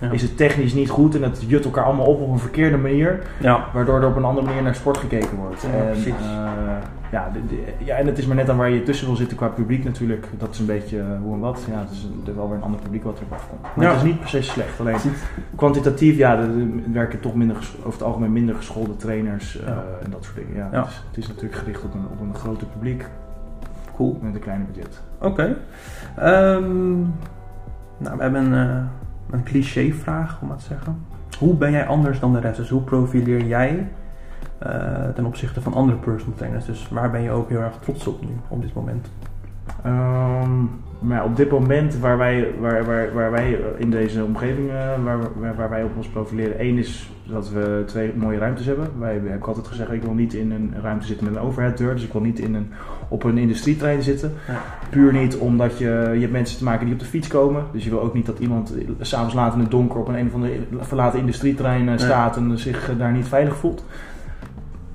Ja. 0.00 0.10
Is 0.10 0.22
het 0.22 0.36
technisch 0.36 0.74
niet 0.74 0.90
goed 0.90 1.14
en 1.14 1.22
het 1.22 1.44
jut 1.46 1.64
elkaar 1.64 1.84
allemaal 1.84 2.06
op 2.06 2.20
op 2.20 2.30
een 2.30 2.38
verkeerde 2.38 2.76
manier. 2.76 3.22
Ja. 3.40 3.64
Waardoor 3.72 4.00
er 4.00 4.08
op 4.08 4.16
een 4.16 4.24
andere 4.24 4.46
manier 4.46 4.62
naar 4.62 4.74
sport 4.74 4.98
gekeken 4.98 5.36
wordt. 5.36 5.62
Ja, 5.62 5.68
en. 5.68 6.14
Ja, 7.16 7.30
de- 7.32 7.46
de- 7.46 7.84
ja, 7.84 7.96
en 7.96 8.06
het 8.06 8.18
is 8.18 8.26
maar 8.26 8.36
net 8.36 8.50
aan 8.50 8.56
waar 8.56 8.70
je 8.70 8.82
tussen 8.82 9.06
wil 9.06 9.16
zitten 9.16 9.36
qua 9.36 9.48
publiek 9.48 9.84
natuurlijk. 9.84 10.26
Dat 10.38 10.50
is 10.52 10.58
een 10.58 10.66
beetje 10.66 10.98
eh, 10.98 11.06
hoe 11.22 11.34
en 11.34 11.40
wat. 11.40 11.64
Ja, 11.70 11.78
het 11.78 11.90
is 11.90 12.02
een- 12.02 12.22
er 12.26 12.34
wel 12.36 12.48
weer 12.48 12.56
een 12.56 12.62
ander 12.62 12.80
publiek 12.80 13.04
wat 13.04 13.18
erop 13.18 13.32
afkomt. 13.32 13.62
Maar 13.76 13.84
Ja. 13.84 13.90
het 13.92 14.02
is 14.02 14.06
niet 14.08 14.20
per 14.20 14.28
se 14.28 14.42
slecht. 14.42 14.80
Alleen 14.80 14.96
kwantitatief, 15.56 16.16
ja, 16.16 16.32
er 16.36 16.40
er 16.42 16.92
werken 16.92 17.20
toch 17.20 17.34
minder, 17.34 17.56
over 17.78 17.92
het 17.92 18.02
algemeen 18.02 18.32
minder 18.32 18.54
geschoolde 18.54 18.96
trainers 18.96 19.60
eh, 19.60 19.68
en 20.04 20.10
dat 20.10 20.24
soort 20.24 20.36
dingen. 20.36 20.68
Ja. 20.72 20.78
Het, 20.78 20.86
is, 20.88 21.02
het 21.08 21.16
is 21.16 21.28
natuurlijk 21.28 21.54
gericht 21.54 21.84
op 21.84 21.94
een, 21.94 22.04
op 22.12 22.20
een 22.20 22.34
groter 22.34 22.66
publiek 22.66 23.04
Cool. 23.94 24.18
met 24.22 24.34
een 24.34 24.40
kleiner 24.40 24.66
budget. 24.66 25.00
Oké. 25.20 25.56
Ehm, 26.16 26.98
nou, 27.98 28.16
we 28.16 28.22
hebben 28.22 28.52
een, 28.52 28.68
eh, 28.68 28.82
een 29.30 29.42
cliché 29.42 29.92
vraag, 29.92 30.38
om 30.42 30.48
maar 30.48 30.56
te 30.56 30.64
zeggen. 30.64 30.96
Hoe 31.38 31.54
ben 31.54 31.70
jij 31.70 31.86
anders 31.86 32.20
dan 32.20 32.32
de 32.32 32.40
rest? 32.40 32.56
Dus 32.56 32.68
hoe 32.68 32.82
profileer 32.82 33.44
jij 33.46 33.88
ten 35.14 35.24
opzichte 35.24 35.60
van 35.60 35.74
andere 35.74 35.98
personal 35.98 36.36
trainers? 36.36 36.64
Dus 36.64 36.88
waar 36.88 37.10
ben 37.10 37.22
je 37.22 37.30
ook 37.30 37.48
heel 37.48 37.60
erg 37.60 37.78
trots 37.80 38.06
op 38.06 38.20
nu, 38.20 38.36
op 38.48 38.62
dit 38.62 38.74
moment? 38.74 39.10
Ehm, 39.82 40.50
maar 40.98 41.24
op 41.24 41.36
dit 41.36 41.50
moment 41.50 41.98
waar 41.98 42.18
wij, 42.18 42.48
waar, 42.60 42.84
waar, 42.84 43.12
waar 43.12 43.30
wij 43.30 43.58
in 43.76 43.90
deze 43.90 44.24
omgeving, 44.24 44.68
eh, 44.68 45.04
waar, 45.04 45.18
waar, 45.34 45.56
waar 45.56 45.70
wij 45.70 45.82
op 45.82 45.96
ons 45.96 46.08
profileren, 46.08 46.58
één 46.58 46.78
is 46.78 47.10
dat 47.28 47.50
we 47.50 47.82
twee 47.86 48.12
mooie 48.16 48.38
ruimtes 48.38 48.66
hebben. 48.66 48.88
Wij 48.98 49.12
hebben 49.12 49.42
altijd 49.42 49.66
gezegd, 49.66 49.92
ik 49.92 50.02
wil 50.02 50.12
niet 50.12 50.34
in 50.34 50.50
een 50.50 50.74
ruimte 50.82 51.06
zitten 51.06 51.26
met 51.26 51.36
een 51.36 51.42
overhead 51.42 51.78
deur, 51.78 51.94
dus 51.94 52.04
ik 52.04 52.12
wil 52.12 52.22
niet 52.22 52.38
in 52.38 52.54
een, 52.54 52.72
op 53.08 53.24
een 53.24 53.38
industrietrein 53.38 54.02
zitten. 54.02 54.32
Ja. 54.46 54.60
Puur 54.90 55.12
niet 55.12 55.36
omdat 55.36 55.78
je, 55.78 56.10
je 56.14 56.20
hebt 56.20 56.32
mensen 56.32 56.58
te 56.58 56.64
maken 56.64 56.84
die 56.84 56.94
op 56.94 57.00
de 57.00 57.06
fiets 57.06 57.28
komen, 57.28 57.64
dus 57.72 57.84
je 57.84 57.90
wil 57.90 58.02
ook 58.02 58.14
niet 58.14 58.26
dat 58.26 58.38
iemand 58.38 58.76
eh, 58.76 58.88
s'avonds 59.00 59.34
laat 59.34 59.54
in 59.54 59.60
het 59.60 59.70
donker 59.70 60.00
op 60.00 60.08
een, 60.08 60.18
een 60.18 60.26
of 60.26 60.34
andere 60.34 60.58
verlaten 60.80 61.18
industrietrein 61.18 61.88
eh, 61.88 61.98
staat 61.98 62.36
en 62.36 62.58
zich 62.58 62.90
eh, 62.90 62.98
daar 62.98 63.12
niet 63.12 63.28
veilig 63.28 63.56
voelt. 63.56 63.84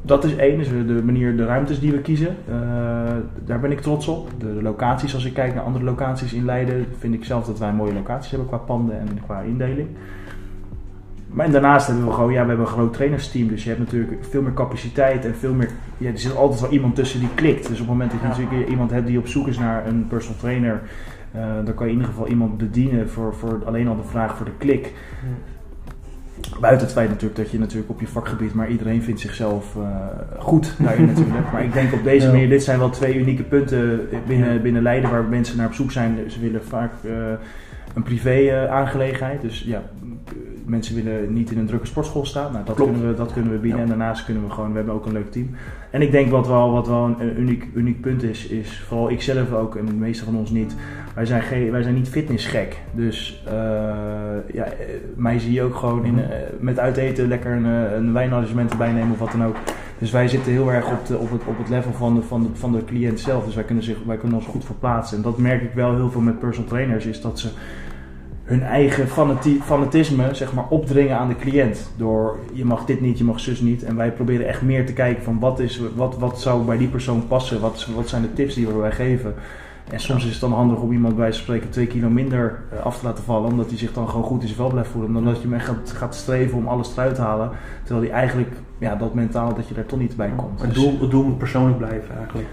Dat 0.02 0.24
is 0.24 0.36
één, 0.36 0.58
dus 0.58 0.68
de 0.70 1.02
manier, 1.04 1.38
de 1.38 1.46
ruimtes 1.46 1.80
die 1.80 1.92
we 1.92 2.00
kiezen. 2.00 2.28
Eh, 2.28 2.56
daar 3.46 3.60
ben 3.60 3.72
ik 3.72 3.82
trots 3.82 4.08
op. 4.08 4.30
De, 4.40 4.54
de 4.54 4.62
locaties, 4.62 5.14
als 5.14 5.26
ik 5.26 5.34
kijk 5.34 5.54
naar 5.56 5.64
andere 5.64 5.86
locaties 5.86 6.34
in 6.34 6.46
Leiden, 6.46 6.86
vind 6.98 7.14
ik 7.14 7.24
zelf 7.24 7.46
dat 7.46 7.60
wij 7.60 7.74
mooie 7.74 7.94
locaties 7.94 8.30
hebben 8.32 8.48
qua 8.48 8.58
panden 8.58 9.00
en 9.00 9.08
qua 9.26 9.40
indeling. 9.42 9.88
Maar 11.28 11.46
en 11.46 11.52
daarnaast 11.52 11.88
hebben 11.88 12.06
we 12.06 12.12
gewoon, 12.14 12.32
ja, 12.32 12.42
we 12.42 12.48
hebben 12.48 12.66
een 12.66 12.72
groot 12.72 12.94
trainersteam. 12.94 13.48
Dus 13.48 13.64
je 13.64 13.70
hebt 13.70 13.82
natuurlijk 13.82 14.26
veel 14.30 14.42
meer 14.42 14.54
capaciteit 14.54 15.26
en 15.26 15.36
veel 15.36 15.54
meer. 15.54 15.70
Ja, 15.98 16.10
er 16.12 16.20
zit 16.20 16.36
altijd 16.36 16.62
wel 16.62 16.72
iemand 16.72 16.96
tussen 16.96 17.20
die 17.20 17.30
klikt. 17.36 17.62
Dus 17.68 17.72
op 17.72 17.78
het 17.78 17.88
moment 17.88 18.12
dat 18.12 18.20
je 18.20 18.26
Ja. 18.28 18.32
natuurlijk 18.38 18.70
iemand 18.70 18.92
hebt 18.92 19.08
die 19.08 19.18
op 19.18 19.28
zoek 19.28 19.48
is 19.48 19.58
naar 19.58 19.88
een 19.88 20.08
personal 20.08 20.40
trainer, 20.40 20.82
eh, 21.32 21.42
dan 21.66 21.74
kan 21.74 21.86
je 21.86 21.92
in 21.92 21.98
ieder 22.00 22.14
geval 22.14 22.28
iemand 22.28 22.58
bedienen 22.58 23.10
voor, 23.10 23.36
voor 23.36 23.62
alleen 23.66 23.88
al 23.88 23.96
de 23.96 24.04
vraag 24.04 24.36
voor 24.38 24.46
de 24.46 24.58
klik. 24.58 24.94
Buiten 26.60 26.86
het 26.86 26.96
feit 26.96 27.10
natuurlijk 27.10 27.36
dat 27.36 27.52
je 27.52 27.60
natuurlijk 27.60 27.90
op 27.90 28.00
je 28.00 28.08
vakgebied, 28.08 28.54
maar 28.54 28.70
iedereen 28.70 29.04
vindt 29.04 29.20
zichzelf 29.20 29.76
eh, 29.76 29.82
goed 30.40 30.74
daarin 30.78 31.06
natuurlijk. 31.14 31.52
Maar 31.52 31.64
ik 31.64 31.74
denk 31.74 31.94
op 31.94 32.04
deze 32.04 32.28
manier, 32.28 32.50
dit 32.50 32.64
zijn 32.64 32.80
wel 32.80 32.90
twee 32.90 33.16
unieke 33.16 33.44
punten 33.44 34.10
binnen, 34.28 34.62
binnen 34.62 34.82
Leiden 34.82 35.10
waar 35.10 35.24
mensen 35.24 35.58
naar 35.58 35.68
op 35.68 35.74
zoek 35.74 35.92
zijn. 35.92 36.32
Ze 36.32 36.40
willen 36.40 36.64
vaak 36.64 36.92
eh, 37.04 37.12
een 37.94 38.04
privé 38.04 38.30
eh, 38.30 38.72
aangelegenheid. 38.72 39.42
Dus 39.42 39.64
ja, 39.64 39.84
mensen 40.66 40.96
willen 40.96 41.34
niet 41.34 41.52
in 41.52 41.58
een 41.58 41.66
drukke 41.66 41.86
sportschool 41.88 42.26
staan. 42.26 42.52
Nou, 42.52 42.66
dat, 42.66 42.76
Klopt. 42.76 42.92
kunnen 42.92 43.10
we, 43.10 43.16
dat 43.16 43.34
kunnen 43.34 43.52
we 43.52 43.58
bieden. 43.58 43.78
Ja. 43.78 43.84
En 43.84 43.90
daarnaast 43.90 44.26
kunnen 44.26 44.44
we 44.44 44.50
gewoon, 44.50 44.70
we 44.70 44.76
hebben 44.76 44.94
ook 44.94 45.06
een 45.06 45.12
leuk 45.14 45.32
team. 45.32 45.50
En 45.90 46.02
ik 46.02 46.12
denk 46.12 46.32
wat 46.32 46.48
wel, 46.48 46.72
wat 46.72 46.88
wel 46.88 47.06
een, 47.06 47.16
een 47.20 47.40
uniek, 47.40 47.68
uniek 47.74 48.02
punt 48.02 48.24
is, 48.24 48.48
is 48.48 48.80
vooral 48.88 49.10
ik 49.12 49.22
zelf 49.22 49.52
ook 49.54 49.76
en 49.76 49.86
de 49.86 49.94
meeste 49.94 50.24
van 50.26 50.36
ons 50.36 50.50
niet. 50.50 50.76
Wij 51.16 51.26
zijn, 51.26 51.42
geen, 51.42 51.72
wij 51.72 51.82
zijn 51.82 51.96
niet 51.96 52.10
fitnessgek. 52.10 52.78
Dus 52.92 53.44
eh, 53.48 53.54
ja, 54.54 54.64
eh, 54.64 54.72
mij 55.16 55.40
zie 55.40 55.54
je 55.54 55.62
ook 55.64 55.76
gewoon 55.76 56.06
in, 56.06 56.14
Mhm. 56.14 56.20
eh, 56.24 56.38
met 56.60 56.80
uiteten 56.80 57.28
lekker 57.28 57.52
een, 57.52 57.66
eh, 57.66 57.96
een 57.96 58.14
wijnarrangement 58.14 58.72
erbij 58.72 58.92
nemen 58.92 59.12
of 59.12 59.20
wat 59.20 59.32
dan 59.32 59.44
ook. 59.46 59.56
Dus 59.98 60.12
wij 60.12 60.28
zitten 60.28 60.52
heel 60.52 60.72
erg 60.72 60.92
op, 60.92 61.06
de, 61.08 61.18
op, 61.18 61.32
het, 61.32 61.42
op 61.46 61.58
het 61.58 61.70
level 61.70 61.92
van 61.94 62.16
de, 62.16 62.22
van, 62.22 62.42
de, 62.44 62.50
van 62.54 62.72
de 62.72 62.86
cliënt 62.86 63.20
zelf. 63.20 63.46
Dus 63.46 63.56
wij 63.56 63.64
kunnen, 63.64 63.84
zich, 63.84 63.98
wij 64.06 64.18
kunnen 64.18 64.38
ons 64.38 64.48
goed 64.48 64.66
verplaatsen. 64.66 65.18
En 65.18 65.24
dat 65.24 65.38
merk 65.38 65.62
ik 65.62 65.74
wel 65.74 65.96
heel 65.96 66.12
veel 66.12 66.22
met 66.22 66.40
personal 66.40 66.70
trainers, 66.70 67.06
is 67.06 67.22
dat 67.22 67.40
ze 67.40 67.48
hun 68.52 68.64
eigen 68.64 69.08
fanati- 69.08 69.62
fanatisme 69.64 70.30
zeg 70.32 70.54
maar, 70.54 70.68
opdringen 70.70 71.18
aan 71.18 71.28
de 71.28 71.36
cliënt. 71.36 71.92
Door 71.98 72.38
je 72.54 72.66
mag 72.66 72.86
dit 72.86 73.02
niet, 73.02 73.18
je 73.18 73.24
mag 73.24 73.40
zus 73.40 73.60
niet. 73.60 73.84
En 73.84 73.96
wij 73.96 74.12
proberen 74.12 74.48
echt 74.48 74.62
meer 74.62 74.86
te 74.86 74.94
kijken 74.94 75.24
van 75.24 75.40
wat, 75.40 75.60
is, 75.60 75.82
wat, 75.96 76.18
wat 76.18 76.42
zou 76.42 76.66
bij 76.66 76.78
die 76.78 76.88
persoon 76.88 77.28
passen. 77.28 77.62
Wat, 77.62 77.88
wat 77.96 78.10
zijn 78.10 78.22
de 78.22 78.34
tips 78.34 78.54
die 78.54 78.68
we 78.68 78.74
wij 78.74 78.92
geven. 78.92 79.34
En 79.92 80.00
soms 80.00 80.26
is 80.26 80.32
het 80.32 80.42
dan 80.42 80.54
handig 80.54 80.80
om 80.80 80.92
iemand 80.92 81.16
bij 81.16 81.32
spreken 81.32 81.70
twee 81.70 81.88
kilo 81.88 82.10
minder 82.10 82.60
eh, 82.72 82.80
af 82.86 83.00
te 83.00 83.06
laten 83.06 83.24
vallen. 83.24 83.52
Omdat 83.52 83.70
hij 83.70 83.78
zich 83.78 83.94
dan 83.94 84.10
gewoon 84.10 84.24
goed 84.24 84.42
in 84.42 84.48
zijn 84.48 84.60
vel 84.60 84.70
blijft 84.70 84.90
voelen. 84.90 85.14
Dan 85.14 85.26
dat 85.26 85.36
je 85.36 85.42
hem 85.42 85.54
echt 85.54 85.66
gaat, 85.66 85.92
gaat 85.92 86.16
streven 86.16 86.58
om 86.58 86.68
alles 86.68 86.92
eruit 86.94 87.16
te 87.16 87.22
halen. 87.22 87.50
Terwijl 87.84 88.06
hij 88.08 88.20
eigenlijk, 88.20 88.52
ja, 88.78 88.96
dat 88.96 89.14
mentaal, 89.14 89.54
dat 89.56 89.68
je 89.68 89.74
daar 89.74 89.86
toch 89.86 90.00
niet 90.00 90.16
bij 90.16 90.32
komt. 90.36 90.62
Het 90.62 90.74
doel, 90.74 91.00
het 91.02 91.12
doel 91.12 91.24
moet 91.24 91.38
persoonlijk 91.38 91.78
blijven 91.78 92.18
eigenlijk. 92.18 92.48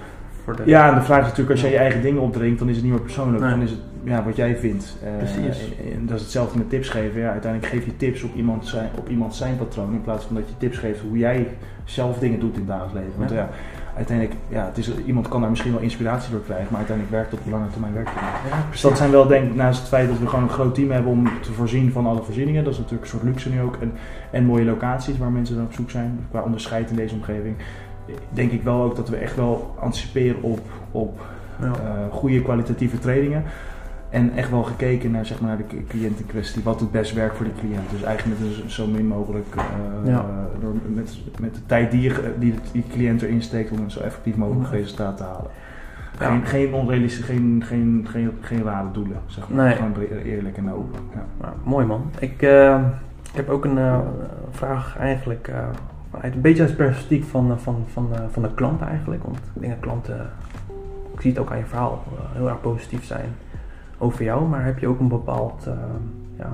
Voor 0.44 0.56
de, 0.56 0.62
ja, 0.66 0.88
en 0.88 0.94
de 0.94 1.04
vraag 1.04 1.20
is 1.20 1.28
natuurlijk, 1.28 1.50
als 1.50 1.60
jij 1.60 1.70
je 1.70 1.76
eigen 1.76 2.02
dingen 2.02 2.22
opdringt, 2.22 2.58
dan 2.58 2.68
is 2.68 2.74
het 2.74 2.84
niet 2.84 2.92
meer 2.92 3.02
persoonlijk. 3.02 3.42
Nee. 3.42 3.50
Dan 3.50 3.62
is 3.62 3.70
het 3.70 3.80
ja, 4.04 4.24
wat 4.24 4.36
jij 4.36 4.56
vindt. 4.56 4.96
Eh, 5.04 5.16
Precies. 5.16 5.68
En 5.94 6.06
dat 6.06 6.16
is 6.16 6.22
hetzelfde 6.22 6.58
met 6.58 6.70
tips 6.70 6.88
geven. 6.88 7.20
Ja, 7.20 7.30
uiteindelijk 7.30 7.72
geef 7.72 7.84
je 7.84 7.96
tips 7.96 8.22
op 8.22 8.34
iemand, 8.34 8.66
zijn, 8.66 8.88
op 8.98 9.08
iemand 9.08 9.34
zijn 9.34 9.56
patroon. 9.56 9.92
In 9.92 10.02
plaats 10.02 10.24
van 10.24 10.34
dat 10.36 10.48
je 10.48 10.54
tips 10.58 10.78
geeft 10.78 11.00
hoe 11.00 11.18
jij 11.18 11.46
zelf 11.84 12.18
dingen 12.18 12.40
doet 12.40 12.52
in 12.52 12.58
het 12.58 12.68
dagelijks 12.68 12.94
leven. 12.98 13.18
Want 13.18 13.30
Ja. 13.30 13.36
ja, 13.36 13.48
uiteindelijk, 13.96 14.36
ja, 14.48 14.64
het 14.64 14.78
is, 14.78 14.90
iemand 15.06 15.28
kan 15.28 15.40
daar 15.40 15.50
misschien 15.50 15.72
wel 15.72 15.80
inspiratie 15.80 16.30
door 16.30 16.42
krijgen. 16.44 16.66
Maar 16.68 16.76
uiteindelijk 16.78 17.16
werkt 17.16 17.30
het 17.30 17.40
op 17.40 17.50
lange 17.50 17.70
termijn 17.70 17.92
werkt 17.94 18.10
het. 18.12 18.20
Ja, 18.50 18.56
Dus 18.70 18.80
dat 18.80 18.96
zijn 18.96 19.10
wel, 19.10 19.26
denk 19.26 19.48
ik, 19.50 19.54
naast 19.54 19.78
het 19.78 19.88
feit 19.88 20.08
dat 20.08 20.18
we 20.18 20.26
gewoon 20.26 20.44
een 20.44 20.50
groot 20.50 20.74
team 20.74 20.90
hebben 20.90 21.10
om 21.12 21.28
te 21.42 21.52
voorzien 21.52 21.92
van 21.92 22.06
alle 22.06 22.22
voorzieningen. 22.22 22.64
Dat 22.64 22.72
is 22.72 22.78
natuurlijk 22.78 23.04
een 23.04 23.10
soort 23.18 23.24
luxe 23.24 23.50
nu 23.50 23.60
ook. 23.60 23.76
En, 23.80 23.92
en 24.30 24.44
mooie 24.44 24.64
locaties 24.64 25.18
waar 25.18 25.30
mensen 25.30 25.56
dan 25.56 25.64
op 25.64 25.72
zoek 25.72 25.90
zijn. 25.90 26.18
Qua 26.30 26.42
onderscheid 26.42 26.90
in 26.90 26.96
deze 26.96 27.14
omgeving. 27.14 27.56
Denk 28.30 28.52
ik 28.52 28.62
wel 28.62 28.82
ook 28.82 28.96
dat 28.96 29.08
we 29.08 29.16
echt 29.16 29.36
wel 29.36 29.74
anticiperen 29.80 30.42
op, 30.42 30.60
op 30.90 31.20
Ja. 31.60 31.66
eh, 31.66 31.72
goede 32.10 32.42
kwalitatieve 32.42 32.98
trainingen. 32.98 33.42
En 34.10 34.32
echt 34.36 34.50
wel 34.50 34.62
gekeken 34.62 35.10
naar, 35.10 35.26
zeg 35.26 35.40
maar, 35.40 35.48
naar 35.48 35.66
de 35.68 35.84
cliënt 35.88 36.18
in 36.20 36.26
kwestie. 36.26 36.62
Wat 36.62 36.80
het 36.80 36.90
best 36.90 37.12
werkt 37.12 37.36
voor 37.36 37.46
de 37.46 37.52
cliënt. 37.60 37.90
Dus 37.90 38.02
eigenlijk 38.02 38.40
met 38.40 38.48
een 38.62 38.70
zo 38.70 38.86
min 38.86 39.06
mogelijk. 39.06 39.46
eh, 39.56 40.10
Ja. 40.10 40.24
door, 40.60 40.74
met, 40.94 41.18
met 41.40 41.54
de 41.54 41.60
tijd 41.66 41.90
die, 41.90 42.00
je, 42.02 42.34
die 42.38 42.52
de 42.52 42.58
die 42.72 42.84
cliënt 42.92 43.22
erin 43.22 43.42
steekt 43.42 43.70
om 43.70 43.78
een 43.78 43.90
zo 43.90 44.00
effectief 44.00 44.36
mogelijk 44.36 44.70
resultaat 44.70 45.16
te 45.16 45.22
halen. 45.22 45.50
Ja. 46.20 46.26
Geen, 46.30 46.46
geen 46.46 46.72
onrealistische, 46.72 47.32
geen, 47.32 47.62
geen, 47.66 48.06
geen, 48.10 48.30
geen 48.40 48.62
rare 48.62 48.90
doelen. 48.92 49.16
Zeg 49.26 49.48
maar. 49.48 49.64
Nee. 49.64 49.74
Gewoon 49.74 49.94
eerlijk 50.24 50.56
en 50.56 50.72
open. 50.72 51.00
Ja. 51.14 51.24
Nou, 51.40 51.54
mooi 51.64 51.86
man. 51.86 52.10
Ik, 52.18 52.42
eh, 52.42 52.80
ik 53.30 53.36
heb 53.36 53.48
ook 53.48 53.64
een 53.64 53.78
eh, 53.78 53.98
vraag 54.50 54.96
eigenlijk 54.98 55.48
eh, 55.48 55.58
vanuit 56.10 56.34
een 56.34 56.40
beetje 56.40 56.60
uit 56.62 56.70
het 56.70 56.78
perspectief 56.78 57.30
van, 57.30 57.58
van, 57.60 57.84
van, 57.92 58.08
eh, 58.14 58.20
van 58.30 58.42
de 58.42 58.54
klant 58.54 58.80
eigenlijk. 58.80 59.24
Want 59.24 59.36
ik 59.54 59.60
denk 59.60 59.72
dat 59.72 59.82
klanten, 59.82 60.30
ik 61.14 61.20
zie 61.20 61.30
het 61.30 61.40
ook 61.40 61.50
aan 61.50 61.58
je 61.58 61.64
verhaal, 61.64 62.04
heel 62.32 62.48
erg 62.48 62.60
positief 62.60 63.04
zijn 63.04 63.28
over 63.98 64.24
jou. 64.24 64.48
Maar 64.48 64.64
heb 64.64 64.78
je 64.78 64.88
ook 64.88 65.00
een 65.00 65.08
bepaald 65.08 65.66
eh, 65.66 65.72
ja, 66.38 66.50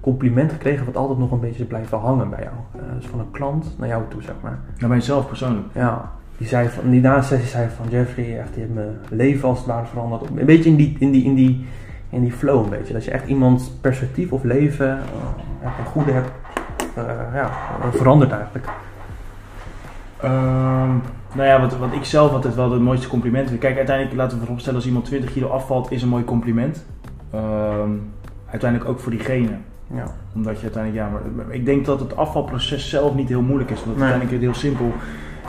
compliment 0.00 0.52
gekregen 0.52 0.86
wat 0.86 0.96
altijd 0.96 1.18
nog 1.18 1.30
een 1.30 1.40
beetje 1.40 1.64
blijven 1.64 1.98
hangen 1.98 2.30
bij 2.30 2.42
jou? 2.42 2.54
Eh, 2.74 2.94
dus 2.96 3.06
van 3.06 3.18
een 3.18 3.30
klant 3.30 3.74
naar 3.78 3.88
jou 3.88 4.02
toe 4.08 4.22
zeg 4.22 4.34
maar. 4.42 4.58
Naar 4.78 4.88
mijzelf 4.88 5.26
persoonlijk. 5.26 5.66
Ja, 5.72 6.12
die, 6.36 6.46
zei 6.46 6.68
van, 6.68 6.90
die 6.90 7.00
na 7.00 7.16
een 7.16 7.22
sessie 7.22 7.48
zei 7.48 7.68
van 7.68 7.86
Jeffrey, 7.88 8.38
echt, 8.38 8.54
je 8.54 8.60
hebt 8.60 8.74
mijn 8.74 8.98
leven 9.08 9.48
als 9.48 9.58
het 9.58 9.66
ware 9.66 9.86
veranderd. 9.86 10.30
Een 10.30 10.46
beetje 10.46 10.70
in 10.70 10.76
die, 10.76 10.96
in 10.98 11.10
die, 11.10 11.24
in 11.24 11.34
die, 11.34 11.66
in 12.10 12.22
die 12.22 12.32
flow 12.32 12.64
een 12.64 12.70
beetje. 12.70 12.92
Dat 12.92 13.04
je 13.04 13.10
echt 13.10 13.26
iemands 13.26 13.70
perspectief 13.70 14.32
of 14.32 14.42
leven 14.42 14.88
uh, 15.62 15.76
ten 15.76 15.84
goede 15.84 16.12
hebt 16.12 16.30
ja, 17.34 17.50
veranderd 17.90 18.32
eigenlijk. 18.32 18.68
Um, 20.24 21.02
nou 21.34 21.48
ja, 21.48 21.60
wat, 21.60 21.76
wat 21.76 21.92
ik 21.92 22.04
zelf 22.04 22.32
altijd 22.32 22.54
wel 22.54 22.72
het 22.72 22.82
mooiste 22.82 23.08
compliment 23.08 23.48
vind. 23.48 23.60
Kijk, 23.60 23.76
uiteindelijk 23.76 24.16
laten 24.16 24.36
we 24.38 24.42
vooropstellen 24.44 24.78
als 24.78 24.88
iemand 24.88 25.04
20 25.04 25.32
kilo 25.32 25.48
afvalt, 25.48 25.90
is 25.90 26.02
een 26.02 26.08
mooi 26.08 26.24
compliment. 26.24 26.84
Um, 27.34 28.10
uiteindelijk 28.50 28.90
ook 28.90 29.00
voor 29.00 29.10
diegene. 29.10 29.56
Ja. 29.94 30.04
Omdat 30.34 30.56
je 30.56 30.62
uiteindelijk, 30.62 31.04
ja, 31.04 31.20
maar 31.36 31.54
ik 31.54 31.64
denk 31.64 31.84
dat 31.84 32.00
het 32.00 32.16
afvalproces 32.16 32.88
zelf 32.88 33.14
niet 33.14 33.28
heel 33.28 33.42
moeilijk 33.42 33.70
is. 33.70 33.84
Want 33.84 33.96
nee. 33.96 34.08
uiteindelijk 34.08 34.42
is 34.42 34.46
het 34.46 34.60
heel 34.62 34.70
simpel 34.70 34.92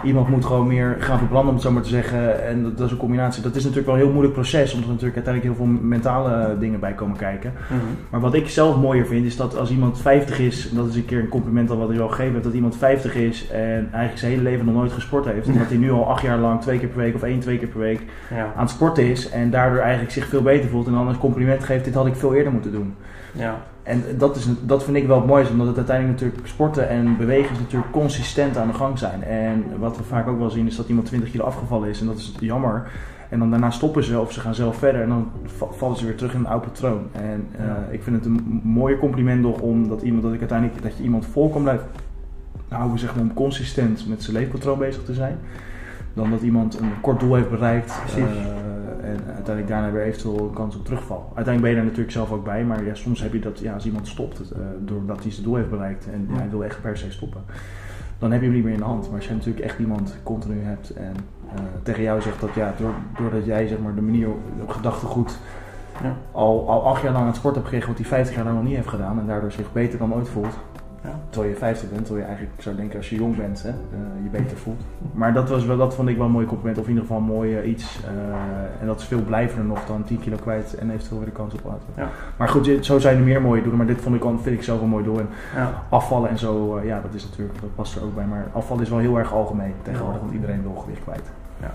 iemand 0.04 0.30
moet 0.30 0.46
gewoon 0.46 0.68
meer 0.68 0.96
gaan 1.00 1.18
verbranden, 1.18 1.50
om 1.50 1.54
het 1.54 1.64
zo 1.64 1.72
maar 1.72 1.82
te 1.82 1.90
zeggen. 1.90 2.48
En 2.48 2.64
dat, 2.64 2.78
dat, 2.78 2.86
is 2.86 2.92
een 2.92 2.98
combinatie. 2.98 3.42
Dat 3.42 3.56
is 3.56 3.62
natuurlijk 3.62 3.88
wel 3.88 3.96
een 3.96 4.02
heel 4.02 4.12
moeilijk 4.12 4.34
proces, 4.34 4.74
omdat 4.74 4.88
er 4.90 4.94
natuurlijk 4.94 5.26
uiteindelijk 5.26 5.56
heel 5.56 5.66
veel 5.66 5.88
mentale 5.88 6.58
dingen 6.60 6.80
bij 6.80 6.94
komen 6.94 7.18
kijken. 7.18 7.54
Mhm. 7.68 7.80
Maar 8.10 8.20
wat 8.20 8.34
ik 8.34 8.50
zelf 8.50 8.78
mooier 8.78 9.06
vind, 9.06 9.26
is 9.26 9.36
dat 9.36 9.58
als 9.58 9.72
iemand 9.72 10.02
50 10.02 10.40
is, 10.40 10.70
en 10.70 10.76
dat 10.76 10.88
is 10.88 10.96
een 10.96 11.06
keer 11.06 11.20
een 11.20 11.28
compliment 11.28 11.70
al 11.70 11.78
wat 11.78 11.92
ik 11.92 12.00
al 12.00 12.08
gegeven 12.08 12.34
heb, 12.34 12.44
dat 12.44 12.54
iemand 12.54 12.78
50 12.78 13.16
is 13.16 13.48
en 13.52 13.88
eigenlijk 13.92 14.18
zijn 14.18 14.32
hele 14.32 14.44
leven 14.44 14.66
nog 14.66 14.76
nooit 14.76 14.92
gesport 14.92 15.26
heeft. 15.26 15.48
En 15.48 15.58
dat 15.58 15.68
hij 15.68 15.78
nu 15.78 15.92
al 15.92 16.10
acht 16.10 16.22
jaar 16.22 16.38
lang 16.38 16.62
twee 16.62 16.80
keer 16.80 16.88
per 16.88 16.98
week 16.98 17.16
of 17.16 17.24
één, 17.24 17.40
twee 17.40 17.58
keer 17.58 17.68
per 17.68 17.80
week 17.80 18.02
ja. 18.30 18.44
aan 18.56 18.62
het 18.62 18.70
sporten 18.70 19.10
is. 19.10 19.30
En 19.30 19.50
daardoor 19.50 19.80
eigenlijk 19.80 20.12
zich 20.12 20.28
veel 20.28 20.42
beter 20.42 20.70
voelt. 20.70 20.88
En 20.88 20.94
dan 20.94 21.08
een 21.08 21.18
compliment 21.18 21.64
geeft, 21.64 21.86
dit 21.86 21.94
had 21.94 22.06
ik 22.06 22.16
veel 22.16 22.36
eerder 22.36 22.52
moeten 22.52 22.72
doen. 22.72 22.96
Ja. 23.34 23.62
En 23.84 24.04
dat, 24.18 24.36
is, 24.36 24.48
dat 24.62 24.84
vind 24.84 24.98
ik 24.98 25.08
wel 25.08 25.18
het 25.18 25.26
mooiste, 25.26 25.52
omdat 25.52 25.68
het 25.68 25.78
uiteindelijk 25.78 26.20
natuurlijk 26.20 26.48
sporten 26.48 26.90
en 26.90 27.18
bewegen 27.18 27.52
is 27.52 27.60
natuurlijk 27.60 27.92
consistent 27.92 28.58
aan 28.58 28.68
de 28.68 28.74
gang 28.74 28.98
zijn. 28.98 29.24
En 29.24 29.64
wat 29.80 29.98
we 29.98 30.04
vaak 30.04 30.28
ook 30.28 30.40
wel 30.40 30.50
zien 30.50 30.68
is 30.68 30.76
dat 30.76 30.90
iemand 30.90 31.08
20 31.08 31.32
kilo 31.32 31.44
afgevallen 31.44 31.90
is 31.90 32.00
en 32.00 32.06
dat 32.06 32.18
is 32.18 32.34
jammer. 32.40 32.88
En 33.30 33.40
dan 33.40 33.50
daarna 33.50 33.70
stoppen 33.70 34.04
ze 34.04 34.20
of 34.20 34.32
ze 34.32 34.40
gaan 34.40 34.56
zelf 34.56 34.78
verder 34.78 35.02
en 35.02 35.10
dan 35.10 35.32
vallen 35.72 35.98
ze 35.98 36.06
weer 36.06 36.16
terug 36.16 36.34
in 36.34 36.40
een 36.40 36.48
oud 36.48 36.62
patroon. 36.62 37.02
En 37.12 37.48
uh, 37.60 37.94
ik 37.94 38.04
vind 38.04 38.16
het 38.16 38.26
een 38.26 38.62
mooie 38.64 38.98
compliment 38.98 39.42
nog 39.42 39.60
omdat 39.60 40.02
iemand, 40.02 40.24
dat 40.24 40.34
ik 40.34 40.40
uiteindelijk 40.40 40.82
dat 40.82 40.98
je 40.98 41.04
iemand 41.04 41.26
vol 41.26 41.50
kan 41.50 41.62
blijven 41.62 41.88
houden 42.68 43.00
zeg 43.00 43.16
maar, 43.16 43.24
om 43.24 43.34
consistent 43.34 44.08
met 44.08 44.24
zijn 44.24 44.36
leefpatroon 44.36 44.80
bezig 44.80 45.04
te 45.04 45.14
zijn. 45.14 45.38
Dan 46.14 46.30
dat 46.30 46.42
iemand 46.42 46.80
een 46.80 46.92
kort 47.02 47.20
doel 47.20 47.36
heeft 47.36 47.50
bereikt. 47.50 47.94
Uh, 48.18 48.24
en 49.10 49.24
uiteindelijk 49.26 49.68
daarna 49.68 49.92
weer 49.92 50.04
eventueel 50.04 50.50
kans 50.54 50.76
op 50.76 50.86
terugval. 50.86 51.32
Uiteindelijk 51.36 51.62
ben 51.62 51.70
je 51.70 51.76
daar 51.76 51.86
natuurlijk 51.86 52.12
zelf 52.12 52.32
ook 52.32 52.44
bij, 52.44 52.64
maar 52.64 52.86
ja, 52.86 52.94
soms 52.94 53.22
heb 53.22 53.34
je 53.34 53.40
dat 53.40 53.60
ja, 53.60 53.74
als 53.74 53.86
iemand 53.86 54.08
stopt 54.08 54.40
uh, 54.40 54.60
doordat 54.80 55.22
hij 55.24 55.32
zijn 55.32 55.46
doel 55.46 55.56
heeft 55.56 55.70
bereikt 55.70 56.08
en 56.12 56.28
ja. 56.30 56.38
hij 56.38 56.50
wil 56.50 56.64
echt 56.64 56.82
per 56.82 56.98
se 56.98 57.12
stoppen, 57.12 57.42
dan 58.20 58.32
heb 58.32 58.40
je 58.40 58.46
hem 58.46 58.56
niet 58.56 58.64
meer 58.64 58.74
in 58.74 58.80
de 58.80 58.86
hand. 58.86 59.06
Maar 59.06 59.16
als 59.16 59.28
je 59.28 59.34
natuurlijk 59.34 59.66
echt 59.66 59.80
iemand 59.80 60.18
continu 60.24 60.62
hebt 60.62 60.90
en 60.90 61.14
uh, 61.56 61.62
tegen 61.84 62.04
jou 62.04 62.22
zegt 62.22 62.42
dat 62.42 62.54
ja, 62.54 62.74
doordat 63.18 63.46
jij 63.46 63.68
zeg 63.68 63.80
maar, 63.80 63.96
de 63.96 64.02
manier, 64.02 64.28
op 64.62 64.70
gedachtegoed 64.70 65.38
ja. 66.04 66.16
al, 66.32 66.70
al 66.70 66.88
acht 66.88 67.02
jaar 67.02 67.12
lang 67.12 67.24
aan 67.24 67.30
het 67.30 67.38
sport 67.38 67.56
hebt 67.56 67.68
gekregen 67.68 67.90
wat 67.90 68.00
hij 68.00 68.08
50 68.08 68.36
jaar 68.36 68.44
lang 68.44 68.56
nog 68.56 68.66
niet 68.66 68.76
heeft 68.76 68.88
gedaan 68.88 69.20
en 69.20 69.28
daardoor 69.28 69.52
zich 69.52 69.72
beter 69.72 70.00
dan 70.00 70.14
ooit 70.14 70.30
voelt, 70.30 70.58
ja. 71.04 71.20
Terwijl 71.30 71.54
je 71.54 71.60
50 71.60 71.90
bent, 71.90 72.06
terwijl 72.06 72.26
je 72.26 72.32
eigenlijk 72.32 72.62
zou 72.62 72.76
denken 72.76 72.98
als 72.98 73.10
je 73.10 73.16
jong 73.16 73.36
bent, 73.36 73.64
hè, 73.64 73.70
uh, 73.70 73.76
je 74.24 74.30
beter 74.30 74.58
voelt. 74.58 74.82
Maar 75.12 75.34
dat, 75.34 75.50
was 75.50 75.66
wel, 75.66 75.78
dat 75.78 75.94
vond 75.94 76.10
ik 76.10 76.18
wel 76.18 76.26
een 76.26 76.32
mooi 76.32 76.46
compliment, 76.46 76.78
of 76.78 76.84
in 76.84 76.90
ieder 76.90 77.08
geval 77.08 77.22
mooi 77.22 77.60
uh, 77.60 77.70
iets. 77.70 78.00
Uh, 78.04 78.82
en 78.82 78.88
dat 78.88 79.00
is 79.00 79.06
veel 79.06 79.22
blijvender 79.22 79.66
nog 79.66 79.86
dan 79.86 80.04
10 80.04 80.20
kilo 80.20 80.36
kwijt 80.36 80.76
en 80.76 80.92
eventueel 80.92 81.20
weer 81.20 81.30
de 81.30 81.36
kans 81.36 81.54
op 81.54 81.64
laten. 81.64 81.88
Ja. 81.96 82.10
Maar 82.38 82.48
goed, 82.48 82.78
zo 82.82 83.00
zijn 83.00 83.18
er 83.18 83.24
meer 83.24 83.42
mooie 83.42 83.62
doelen, 83.62 83.78
maar 83.78 83.88
dit 83.88 84.02
vond 84.02 84.16
ik, 84.16 84.24
vind 84.42 84.56
ik 84.56 84.64
zelf 84.64 84.82
een 84.82 84.88
mooi 84.88 85.04
doel. 85.04 85.20
En 85.20 85.30
ja. 85.56 85.84
afvallen 85.90 86.30
en 86.30 86.38
zo, 86.38 86.82
ja, 86.84 87.02
dat 87.02 87.14
is 87.14 87.24
natuurlijk, 87.30 87.62
dat 87.62 87.76
past 87.76 87.96
er 87.96 88.04
ook 88.04 88.16
bij. 88.16 88.26
Maar 88.26 88.48
afvallen 88.54 88.84
is 88.84 88.90
wel 88.90 89.00
heel 89.00 89.18
erg 89.18 89.34
algemeen 89.34 89.74
tegenwoordig, 89.82 90.22
want 90.22 90.34
iedereen 90.34 90.62
wil 90.62 90.76
gewicht 90.76 91.04
kwijt. 91.04 91.32
Ja. 91.62 91.72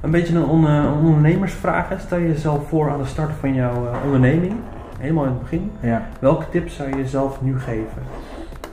Een 0.00 0.10
beetje 0.10 0.36
een, 0.36 0.44
on, 0.44 0.64
een 0.64 0.92
ondernemersvraag. 0.92 2.00
Stel 2.00 2.18
je 2.18 2.26
jezelf 2.26 2.68
voor 2.68 2.90
aan 2.90 2.98
de 2.98 3.06
start 3.06 3.32
van 3.40 3.54
jouw 3.54 3.88
onderneming, 4.04 4.54
helemaal 4.98 5.24
in 5.24 5.30
het 5.30 5.40
begin. 5.40 5.70
Ja. 5.80 6.02
Welke 6.18 6.48
tips 6.50 6.76
zou 6.76 6.88
je 6.88 6.96
jezelf 6.96 7.42
nu 7.42 7.58
geven? 7.58 8.02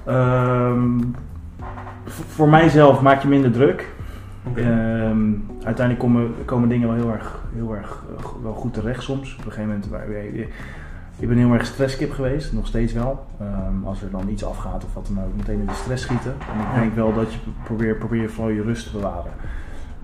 Um, 0.07 1.15
voor 2.05 2.49
mijzelf 2.49 3.01
maak 3.01 3.21
je 3.21 3.27
minder 3.27 3.51
druk. 3.51 3.91
Okay. 4.49 4.63
Um, 5.09 5.45
uiteindelijk 5.63 5.99
komen, 5.99 6.31
komen 6.45 6.69
dingen 6.69 6.87
wel 6.87 6.97
heel 6.97 7.11
erg, 7.11 7.43
heel 7.55 7.75
erg 7.75 8.03
uh, 8.19 8.25
wel 8.43 8.53
goed 8.53 8.73
terecht 8.73 9.03
soms. 9.03 9.31
Op 9.31 9.45
een 9.45 9.51
gegeven 9.51 9.67
moment, 9.67 9.89
waar, 9.89 10.11
je, 10.11 10.47
ik 11.19 11.27
ben 11.27 11.37
heel 11.37 11.53
erg 11.53 11.65
stresskip 11.65 12.11
geweest, 12.11 12.53
nog 12.53 12.67
steeds 12.67 12.93
wel. 12.93 13.25
Um, 13.41 13.85
als 13.85 14.01
er 14.01 14.11
dan 14.11 14.29
iets 14.29 14.45
afgaat 14.45 14.83
of 14.83 14.93
wat 14.93 15.09
dan 15.13 15.23
ook, 15.23 15.35
meteen 15.37 15.59
in 15.59 15.65
de 15.65 15.73
stress 15.73 16.03
schieten. 16.03 16.33
En 16.53 16.73
ik 16.73 16.79
denk 16.79 16.95
wel 16.95 17.13
dat 17.13 17.33
je 17.33 17.39
probeert 17.63 17.99
probeer 17.99 18.29
vooral 18.29 18.53
je 18.53 18.61
rust 18.61 18.85
te 18.85 18.97
bewaren. 18.97 19.31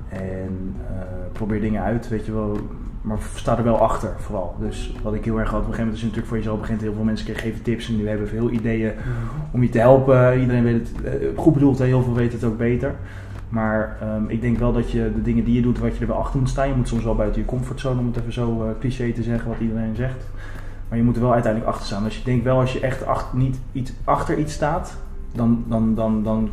En 0.09 0.75
uh, 0.81 1.01
probeer 1.31 1.61
dingen 1.61 1.83
uit, 1.83 2.07
weet 2.07 2.25
je 2.25 2.33
wel, 2.33 2.59
maar 3.01 3.17
sta 3.35 3.57
er 3.57 3.63
wel 3.63 3.77
achter 3.77 4.15
vooral. 4.17 4.55
Dus 4.59 4.93
wat 5.03 5.13
ik 5.13 5.25
heel 5.25 5.39
erg 5.39 5.49
had 5.49 5.61
op 5.61 5.67
een 5.67 5.73
gegeven 5.73 5.85
moment 5.85 5.97
is 5.97 6.01
natuurlijk 6.01 6.27
voor 6.27 6.37
jezelf 6.37 6.59
begint 6.59 6.81
heel 6.81 6.93
veel 6.93 7.03
mensen 7.03 7.35
geven 7.35 7.61
tips 7.61 7.89
en 7.89 7.95
die 7.95 8.07
hebben 8.07 8.27
veel 8.27 8.49
ideeën 8.49 8.93
mhm. 8.95 9.07
om 9.51 9.63
je 9.63 9.69
te 9.69 9.79
helpen. 9.79 10.39
Iedereen 10.39 10.63
weet 10.63 10.87
het, 10.87 11.21
uh, 11.21 11.37
goed 11.37 11.53
bedoeld, 11.53 11.79
heel 11.79 12.03
veel 12.03 12.13
weten 12.13 12.39
het 12.39 12.47
ook 12.47 12.57
beter. 12.57 12.95
Maar 13.49 13.97
um, 14.15 14.29
ik 14.29 14.41
denk 14.41 14.57
wel 14.57 14.73
dat 14.73 14.91
je 14.91 15.11
de 15.15 15.21
dingen 15.21 15.43
die 15.43 15.55
je 15.55 15.61
doet, 15.61 15.79
wat 15.79 15.95
je 15.95 16.01
er 16.01 16.07
wel 16.07 16.17
achter 16.17 16.39
moet 16.39 16.49
staan. 16.49 16.67
Je 16.67 16.73
moet 16.73 16.87
soms 16.87 17.03
wel 17.03 17.15
buiten 17.15 17.41
je 17.41 17.47
comfortzone, 17.47 17.99
om 17.99 18.05
het 18.05 18.17
even 18.17 18.33
zo 18.33 18.63
uh, 18.63 18.69
cliché 18.79 19.11
te 19.11 19.23
zeggen, 19.23 19.49
wat 19.49 19.59
iedereen 19.59 19.95
zegt. 19.95 20.25
Maar 20.89 20.97
je 20.97 21.03
moet 21.03 21.15
er 21.15 21.21
wel 21.21 21.33
uiteindelijk 21.33 21.71
achter 21.71 21.87
staan. 21.87 22.03
Dus 22.03 22.17
je 22.17 22.23
denkt 22.23 22.43
wel, 22.43 22.59
als 22.59 22.73
je 22.73 22.79
echt 22.79 23.05
achter, 23.05 23.37
niet 23.37 23.59
iets, 23.71 23.93
achter 24.03 24.37
iets 24.37 24.53
staat, 24.53 24.97
dan, 25.33 25.63
dan, 25.67 25.95
dan, 25.95 26.23
dan 26.23 26.49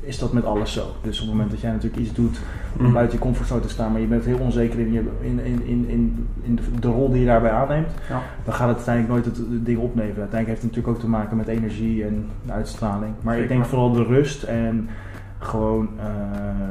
is 0.00 0.18
dat 0.18 0.32
met 0.32 0.44
alles 0.44 0.72
zo. 0.72 0.86
Dus 1.02 1.20
op 1.20 1.26
het 1.26 1.34
moment 1.34 1.50
dat 1.50 1.60
jij 1.60 1.70
natuurlijk 1.70 2.02
iets 2.02 2.12
doet 2.12 2.40
om 2.78 2.86
mm. 2.86 2.92
buiten 2.92 3.18
je 3.18 3.24
comfortzone 3.24 3.60
te 3.60 3.68
staan, 3.68 3.92
maar 3.92 4.00
je 4.00 4.06
bent 4.06 4.24
heel 4.24 4.38
onzeker 4.38 4.78
in, 4.78 4.92
je, 4.92 5.02
in, 5.20 5.40
in, 5.44 5.66
in, 5.66 6.28
in, 6.42 6.58
de, 6.80 6.88
rol 6.88 7.10
die 7.10 7.20
je 7.20 7.26
daarbij 7.26 7.50
aanneemt, 7.50 7.90
ja. 8.08 8.22
dan 8.44 8.54
gaat 8.54 8.68
het 8.68 8.76
uiteindelijk 8.76 9.14
nooit 9.14 9.24
het, 9.24 9.66
ding 9.66 9.78
opleveren. 9.78 10.20
Uiteindelijk 10.20 10.48
heeft 10.48 10.62
het 10.62 10.70
natuurlijk 10.70 10.96
ook 10.96 11.00
te 11.00 11.08
maken 11.08 11.36
met 11.36 11.48
energie 11.48 12.04
en 12.04 12.26
uitstraling. 12.46 13.12
Maar 13.22 13.34
Zeker. 13.34 13.50
ik 13.50 13.56
denk 13.56 13.68
vooral 13.68 13.92
de 13.92 14.04
rust 14.04 14.42
en 14.42 14.88
gewoon 15.38 15.88
uh, 15.96 16.04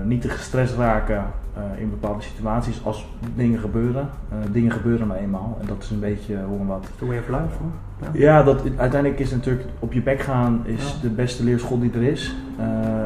niet 0.06 0.22
te 0.22 0.30
gestrest 0.30 0.76
raken 0.76 1.26
uh, 1.58 1.82
in 1.82 1.90
bepaalde 1.90 2.22
situaties 2.22 2.82
als 2.84 3.06
dingen 3.36 3.60
gebeuren. 3.60 4.10
Uh, 4.32 4.38
dingen 4.52 4.72
gebeuren 4.72 5.08
maar 5.08 5.18
eenmaal 5.18 5.58
en 5.62 5.68
dat 5.68 5.78
is 5.84 5.90
een 5.90 6.00
beetje 6.00 6.38
hoe 6.48 6.60
en 6.60 6.68
wat. 6.68 6.88
The 6.98 7.06
way 7.06 7.18
of 7.18 7.28
life 7.28 7.58
hoor. 7.60 7.72
Ja, 8.02 8.10
ja 8.14 8.44
dat, 8.44 8.62
uiteindelijk 8.78 9.20
is 9.20 9.32
natuurlijk 9.32 9.66
op 9.80 9.94
je 9.94 10.02
bek 10.02 10.20
gaan 10.20 10.62
is 10.66 10.92
ja. 10.96 11.02
de 11.02 11.10
beste 11.10 11.44
leerschool 11.44 11.80
die 11.80 11.92
er 11.94 12.04
is. 12.04 12.36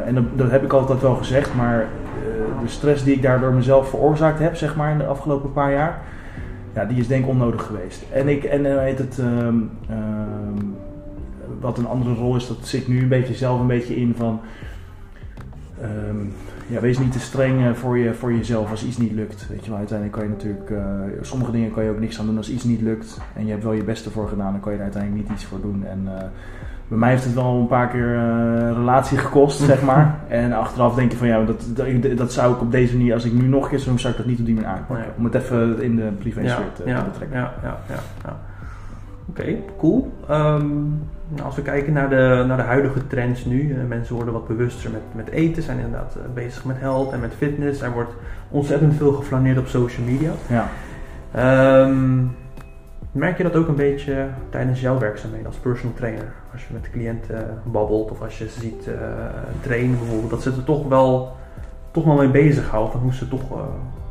en 0.06 0.16
dat, 0.16 0.24
dat, 0.36 0.52
heb 0.52 0.64
ik 0.64 0.74
altijd 0.74 1.02
wel 1.02 1.16
gezegd, 1.16 1.56
maar 1.56 1.88
de 2.62 2.68
stress 2.68 3.04
die 3.04 3.16
ik 3.16 3.22
daardoor 3.22 3.54
mezelf 3.54 3.90
veroorzaakt 3.90 4.40
heb, 4.40 4.56
zeg 4.56 4.76
maar, 4.76 4.92
in 4.92 4.98
de 4.98 5.06
afgelopen 5.06 5.52
paar 5.52 5.72
jaar, 5.72 6.02
ja, 6.74 6.86
die 6.86 6.98
is 6.98 7.08
denk 7.08 7.24
ik 7.24 7.30
onnodig 7.30 7.66
geweest. 7.66 8.06
En 8.12 8.28
ik, 8.28 8.44
en 8.44 8.80
heet 8.80 8.98
het, 8.98 9.18
um, 9.18 9.70
um, 9.92 10.76
wat 11.60 11.78
een 11.78 11.88
andere 11.88 12.14
rol 12.14 12.36
is, 12.36 12.48
dat 12.48 12.58
zit 12.62 12.88
nu 12.88 13.02
een 13.02 13.08
beetje 13.08 13.34
zelf 13.34 13.60
een 13.60 13.68
beetje 13.68 13.96
in 13.96 14.14
van, 14.18 14.40
um, 15.84 16.34
ja, 16.68 16.80
wees 16.80 17.00
niet 17.00 17.12
te 17.12 17.20
streng 17.20 17.78
voor, 17.78 17.98
je, 17.98 18.14
voor 18.14 18.34
jezelf 18.34 18.72
als 18.72 18.86
iets 18.86 18.98
niet 18.98 19.12
lukt. 19.12 19.48
Weet 19.50 19.64
je 19.64 19.70
wel, 19.70 19.80
uiteindelijk 19.80 20.18
kan 20.18 20.28
je 20.28 20.34
natuurlijk, 20.36 20.70
uh, 20.70 21.22
sommige 21.22 21.52
dingen 21.52 21.72
kan 21.72 21.84
je 21.84 21.90
ook 21.90 22.00
niks 22.00 22.20
aan 22.20 22.26
doen 22.26 22.38
als 22.38 22.50
iets 22.50 22.64
niet 22.64 22.82
lukt. 22.82 23.18
En 23.34 23.46
je 23.46 23.52
hebt 23.52 23.64
wel 23.64 23.74
je 23.74 23.84
beste 23.84 24.10
voor 24.10 24.28
gedaan, 24.28 24.52
dan 24.52 24.62
kan 24.62 24.72
je 24.72 24.78
er 24.78 24.84
uiteindelijk 24.84 25.24
niet 25.24 25.38
iets 25.38 25.46
voor 25.46 25.62
doen. 25.62 25.86
En 25.86 26.02
uh, 26.06 26.12
bij 26.88 26.98
mij 26.98 27.10
heeft 27.10 27.24
het 27.24 27.34
wel 27.34 27.56
een 27.56 27.68
paar 27.68 27.88
keer 27.88 28.16
uh, 28.16 28.72
relatie 28.72 29.18
gekost, 29.18 29.60
zeg 29.72 29.82
maar. 29.82 30.20
En 30.28 30.54
achteraf 30.54 30.96
denk 30.96 31.12
je 31.12 31.18
van 31.18 31.28
ja, 31.28 31.44
dat, 31.44 31.66
dat, 31.74 32.18
dat, 32.18 32.34
zou 32.34 32.54
ik 32.54 32.62
op 32.62 32.72
deze 32.72 32.98
manier, 32.98 33.14
als 33.14 33.26
ik 33.26 33.34
nu 33.34 33.48
nog 33.48 33.64
een 33.64 33.70
keer 33.70 33.80
zou 33.80 34.00
zou 34.00 34.14
ik 34.14 34.20
dat 34.20 34.28
niet 34.28 34.40
op 34.40 34.46
die 34.46 34.56
manier 34.56 34.70
aanpakken. 34.70 35.06
Nee. 35.06 35.16
Om 35.18 35.24
het 35.24 35.34
even 35.34 35.82
in 35.82 35.96
de 35.96 36.12
privé 36.20 36.42
ja, 36.42 36.60
te, 36.74 36.84
ja, 36.86 37.04
betrekken. 37.04 37.38
Ja, 37.38 37.54
ja, 37.64 37.78
ja. 37.90 38.00
ja. 38.24 38.40
Oké, 39.26 39.42
okay, 39.42 39.64
cool. 39.78 40.14
Um, 40.30 41.02
als 41.44 41.56
we 41.56 41.62
kijken 41.62 41.94
naar 41.94 42.10
de, 42.10 42.44
naar 42.48 42.58
de 42.58 42.64
huidige 42.64 43.08
trends 43.08 43.46
nu, 43.46 43.62
uh, 43.62 43.88
mensen 43.88 44.16
worden 44.16 44.34
wat 44.34 44.48
bewuster 44.48 44.92
met, 44.92 45.02
met 45.12 45.30
eten, 45.30 45.64
zijn 45.64 45.78
inderdaad 45.78 46.16
uh, 46.18 46.24
bezig 46.34 46.66
met 46.66 46.80
health 46.80 47.12
en 47.12 47.20
met 47.20 47.34
fitness. 47.38 47.82
Er 47.82 47.92
wordt 47.92 48.14
ontzettend 48.50 48.96
veel 48.96 49.14
geflaneerd 49.14 49.58
op 49.58 49.68
social 49.68 50.06
media. 50.06 50.32
Ja. 50.48 50.70
Um, 51.84 52.36
merk 53.12 53.38
je 53.38 53.44
dat 53.44 53.56
ook 53.56 53.68
een 53.68 53.76
beetje 53.76 54.28
tijdens 54.50 54.82
jouw 54.82 55.00
werkzaamheden 55.00 55.48
als 55.48 55.56
personal 55.56 55.96
trainer? 55.96 56.34
Als 56.54 56.68
je 56.68 56.74
met 56.74 56.90
cliënten 56.92 57.36
uh, 57.36 57.72
babbelt 57.72 58.12
of 58.12 58.22
als 58.22 58.38
je 58.38 58.50
ze 58.50 58.60
ziet 58.60 58.90
trainen 59.62 59.98
bijvoorbeeld, 59.98 60.30
dat 60.30 60.42
ze 60.42 60.52
er 60.52 60.64
toch 60.64 60.88
wel, 60.88 61.36
toch 61.92 62.04
wel 62.04 62.16
mee 62.16 62.30
bezighouden 62.30 62.92
van 62.92 63.02
hoe 63.02 63.14
ze 63.14 63.28
toch 63.28 63.42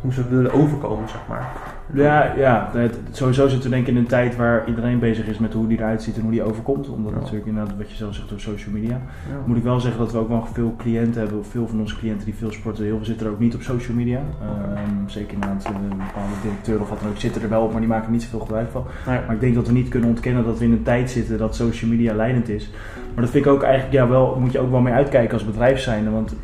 hoe 0.00 0.12
ze 0.12 0.28
willen 0.28 0.52
overkomen, 0.52 1.08
zeg 1.08 1.20
maar. 1.28 1.52
Ja, 1.92 2.34
ja 2.36 2.70
het, 2.72 2.98
sowieso 3.10 3.48
zitten 3.48 3.70
we 3.70 3.76
denk 3.76 3.86
ik 3.86 3.94
in 3.94 4.00
een 4.00 4.06
tijd 4.06 4.36
waar 4.36 4.68
iedereen 4.68 4.98
bezig 4.98 5.26
is 5.26 5.38
met 5.38 5.52
hoe 5.52 5.66
die 5.66 5.78
eruit 5.78 6.02
ziet 6.02 6.16
en 6.16 6.22
hoe 6.22 6.30
die 6.30 6.42
overkomt. 6.42 6.88
Omdat 6.88 7.12
ja. 7.12 7.18
natuurlijk 7.18 7.46
inderdaad, 7.46 7.76
wat 7.76 7.90
je 7.90 7.96
zelf 7.96 8.14
zegt, 8.14 8.28
door 8.28 8.40
social 8.40 8.74
media. 8.74 9.00
Ja. 9.28 9.36
Moet 9.44 9.56
ik 9.56 9.62
wel 9.62 9.80
zeggen 9.80 10.00
dat 10.00 10.12
we 10.12 10.18
ook 10.18 10.28
wel 10.28 10.46
veel 10.52 10.74
cliënten 10.78 11.20
hebben, 11.20 11.44
veel 11.44 11.66
van 11.66 11.80
onze 11.80 11.96
cliënten 11.96 12.24
die 12.24 12.34
veel 12.34 12.52
sporten, 12.52 12.84
heel 12.84 12.96
veel 12.96 13.04
zitten 13.04 13.26
er 13.26 13.32
ook 13.32 13.38
niet 13.38 13.54
op 13.54 13.62
social 13.62 13.96
media. 13.96 14.20
Okay. 14.40 14.82
Um, 14.84 15.08
zeker 15.08 15.38
naast 15.38 15.66
een 15.66 15.88
bepaalde 15.88 16.34
directeur 16.42 16.80
of 16.80 16.88
wat 16.88 17.00
dan 17.00 17.08
ook, 17.08 17.16
zitten 17.16 17.42
er 17.42 17.48
wel 17.48 17.62
op, 17.62 17.70
maar 17.70 17.80
die 17.80 17.88
maken 17.88 18.06
er 18.06 18.12
niet 18.12 18.22
zoveel 18.22 18.40
gebruik 18.40 18.70
van. 18.70 18.84
Ja. 19.06 19.22
Maar 19.26 19.34
ik 19.34 19.40
denk 19.40 19.54
dat 19.54 19.66
we 19.66 19.72
niet 19.72 19.88
kunnen 19.88 20.08
ontkennen 20.08 20.44
dat 20.44 20.58
we 20.58 20.64
in 20.64 20.72
een 20.72 20.82
tijd 20.82 21.10
zitten 21.10 21.38
dat 21.38 21.54
social 21.54 21.90
media 21.90 22.14
leidend 22.14 22.48
is. 22.48 22.70
Maar 23.14 23.24
dat 23.24 23.30
vind 23.30 23.44
ik 23.44 23.52
ook 23.52 23.62
eigenlijk, 23.62 23.92
ja 23.92 24.08
wel, 24.08 24.36
moet 24.38 24.52
je 24.52 24.58
ook 24.58 24.70
wel 24.70 24.80
mee 24.80 24.92
uitkijken 24.92 25.32
als 25.32 25.44
bedrijf 25.44 25.80
zijn. 25.80 26.12
Want 26.12 26.34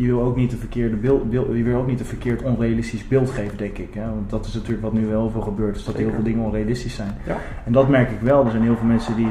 je 0.00 0.06
wil 0.06 0.22
ook 0.22 0.36
niet 0.36 0.52
een 0.52 0.58
verkeerde 0.58 0.96
beeld, 0.96 1.30
beeld- 1.30 1.56
je 1.56 1.62
wil 1.62 1.78
ook 1.78 1.86
niet 1.86 2.00
een 2.00 2.06
verkeerd 2.06 2.42
onrealistisch 2.42 3.08
beeld 3.08 3.30
geven, 3.30 3.56
denk 3.56 3.78
ik. 3.78 3.94
Hè? 3.94 4.04
Want 4.04 4.30
dat 4.30 4.46
is 4.46 4.54
natuurlijk 4.54 4.82
wat 4.82 4.92
nu 4.92 5.06
wel 5.06 5.20
heel 5.20 5.30
veel 5.30 5.40
gebeurt, 5.40 5.76
is 5.76 5.84
dat 5.84 5.96
heel 5.96 6.10
veel 6.10 6.22
dingen 6.22 6.44
onrealistisch 6.44 6.94
zijn. 6.94 7.14
Ja. 7.26 7.36
En 7.64 7.72
dat 7.72 7.88
merk 7.88 8.10
ik 8.10 8.20
wel. 8.20 8.44
Er 8.44 8.50
zijn 8.50 8.62
heel 8.62 8.76
veel 8.76 8.86
mensen 8.86 9.16
die, 9.16 9.28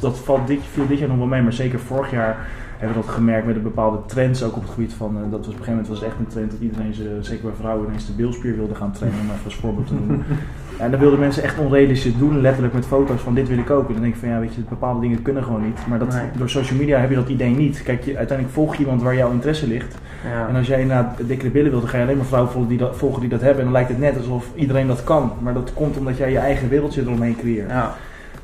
dat 0.00 0.18
valt 0.18 0.46
dit, 0.46 0.60
viel 0.72 0.86
dit 0.86 0.98
jaar 0.98 1.08
nog 1.08 1.18
wel 1.18 1.26
mee, 1.26 1.42
maar 1.42 1.52
zeker 1.52 1.78
vorig 1.78 2.10
jaar 2.10 2.46
hebben 2.78 2.96
we 2.96 3.04
dat 3.06 3.14
gemerkt 3.14 3.46
met 3.46 3.56
een 3.56 3.62
bepaalde 3.62 3.98
trends, 4.06 4.42
ook 4.42 4.56
op 4.56 4.62
het 4.62 4.70
gebied 4.70 4.92
van, 4.92 5.16
eh, 5.16 5.22
dat 5.30 5.30
was 5.30 5.38
op 5.38 5.44
een 5.46 5.50
gegeven 5.52 5.70
moment 5.70 5.88
was 5.88 5.98
het 6.00 6.08
echt 6.08 6.18
een 6.18 6.26
trend 6.26 6.50
dat 6.50 6.60
iedereen, 6.60 6.94
ze, 6.94 7.18
zeker 7.20 7.44
bij 7.44 7.54
vrouwen, 7.58 7.86
ineens 7.86 8.06
de 8.06 8.12
bilspier 8.12 8.56
wilde 8.56 8.74
gaan 8.74 8.92
trainen, 8.92 9.20
om 9.20 9.26
even 9.26 9.44
als 9.44 9.54
voorbeeld 9.54 9.86
te 9.86 9.94
noemen. 9.94 10.24
En 10.78 10.90
dan 10.90 11.00
wilden 11.00 11.18
mensen 11.18 11.42
echt 11.42 11.58
onrealistisch 11.58 12.16
doen, 12.18 12.40
letterlijk 12.40 12.74
met 12.74 12.86
foto's 12.86 13.20
van 13.20 13.34
dit 13.34 13.48
wil 13.48 13.58
ik 13.58 13.70
ook. 13.70 13.86
En 13.86 13.92
dan 13.92 14.02
denk 14.02 14.14
ik 14.14 14.20
van 14.20 14.28
ja, 14.28 14.40
weet 14.40 14.54
je, 14.54 14.60
bepaalde 14.68 15.00
dingen 15.00 15.22
kunnen 15.22 15.44
gewoon 15.44 15.64
niet. 15.64 15.78
Maar 15.88 15.98
dat, 15.98 16.08
Nee. 16.14 16.22
door 16.36 16.48
social 16.50 16.78
media 16.78 16.98
heb 16.98 17.08
je 17.10 17.14
dat 17.14 17.28
idee 17.28 17.50
niet. 17.54 17.82
Kijk, 17.82 18.04
je, 18.04 18.16
uiteindelijk 18.16 18.56
volg 18.56 18.74
je 18.74 18.80
iemand 18.82 19.02
waar 19.02 19.16
jouw 19.16 19.30
interesse 19.30 19.66
ligt. 19.68 19.94
Ja. 20.32 20.48
En 20.48 20.56
als 20.56 20.66
jij 20.66 20.84
naar 20.84 21.14
dikkere 21.26 21.50
billen 21.50 21.70
wilt, 21.70 21.82
dan 21.82 21.90
ga 21.90 21.96
je 21.98 22.02
alleen 22.04 22.16
maar 22.16 22.26
vrouwen 22.26 22.50
volgen 22.52 22.68
die 22.70 22.78
dat, 22.78 22.96
volgen 22.96 23.20
die 23.20 23.28
dat 23.30 23.40
hebben. 23.40 23.58
En 23.58 23.64
dan 23.64 23.72
lijkt 23.72 23.88
het 23.88 23.98
net 23.98 24.16
alsof 24.16 24.46
iedereen 24.54 24.86
dat 24.86 25.04
kan. 25.04 25.32
Maar 25.42 25.54
dat 25.54 25.72
komt 25.74 25.96
omdat 25.96 26.16
jij 26.16 26.30
je 26.30 26.38
eigen 26.38 26.68
wereldje 26.68 27.02
eromheen 27.02 27.36
creëert. 27.36 27.70
ja. 27.70 27.94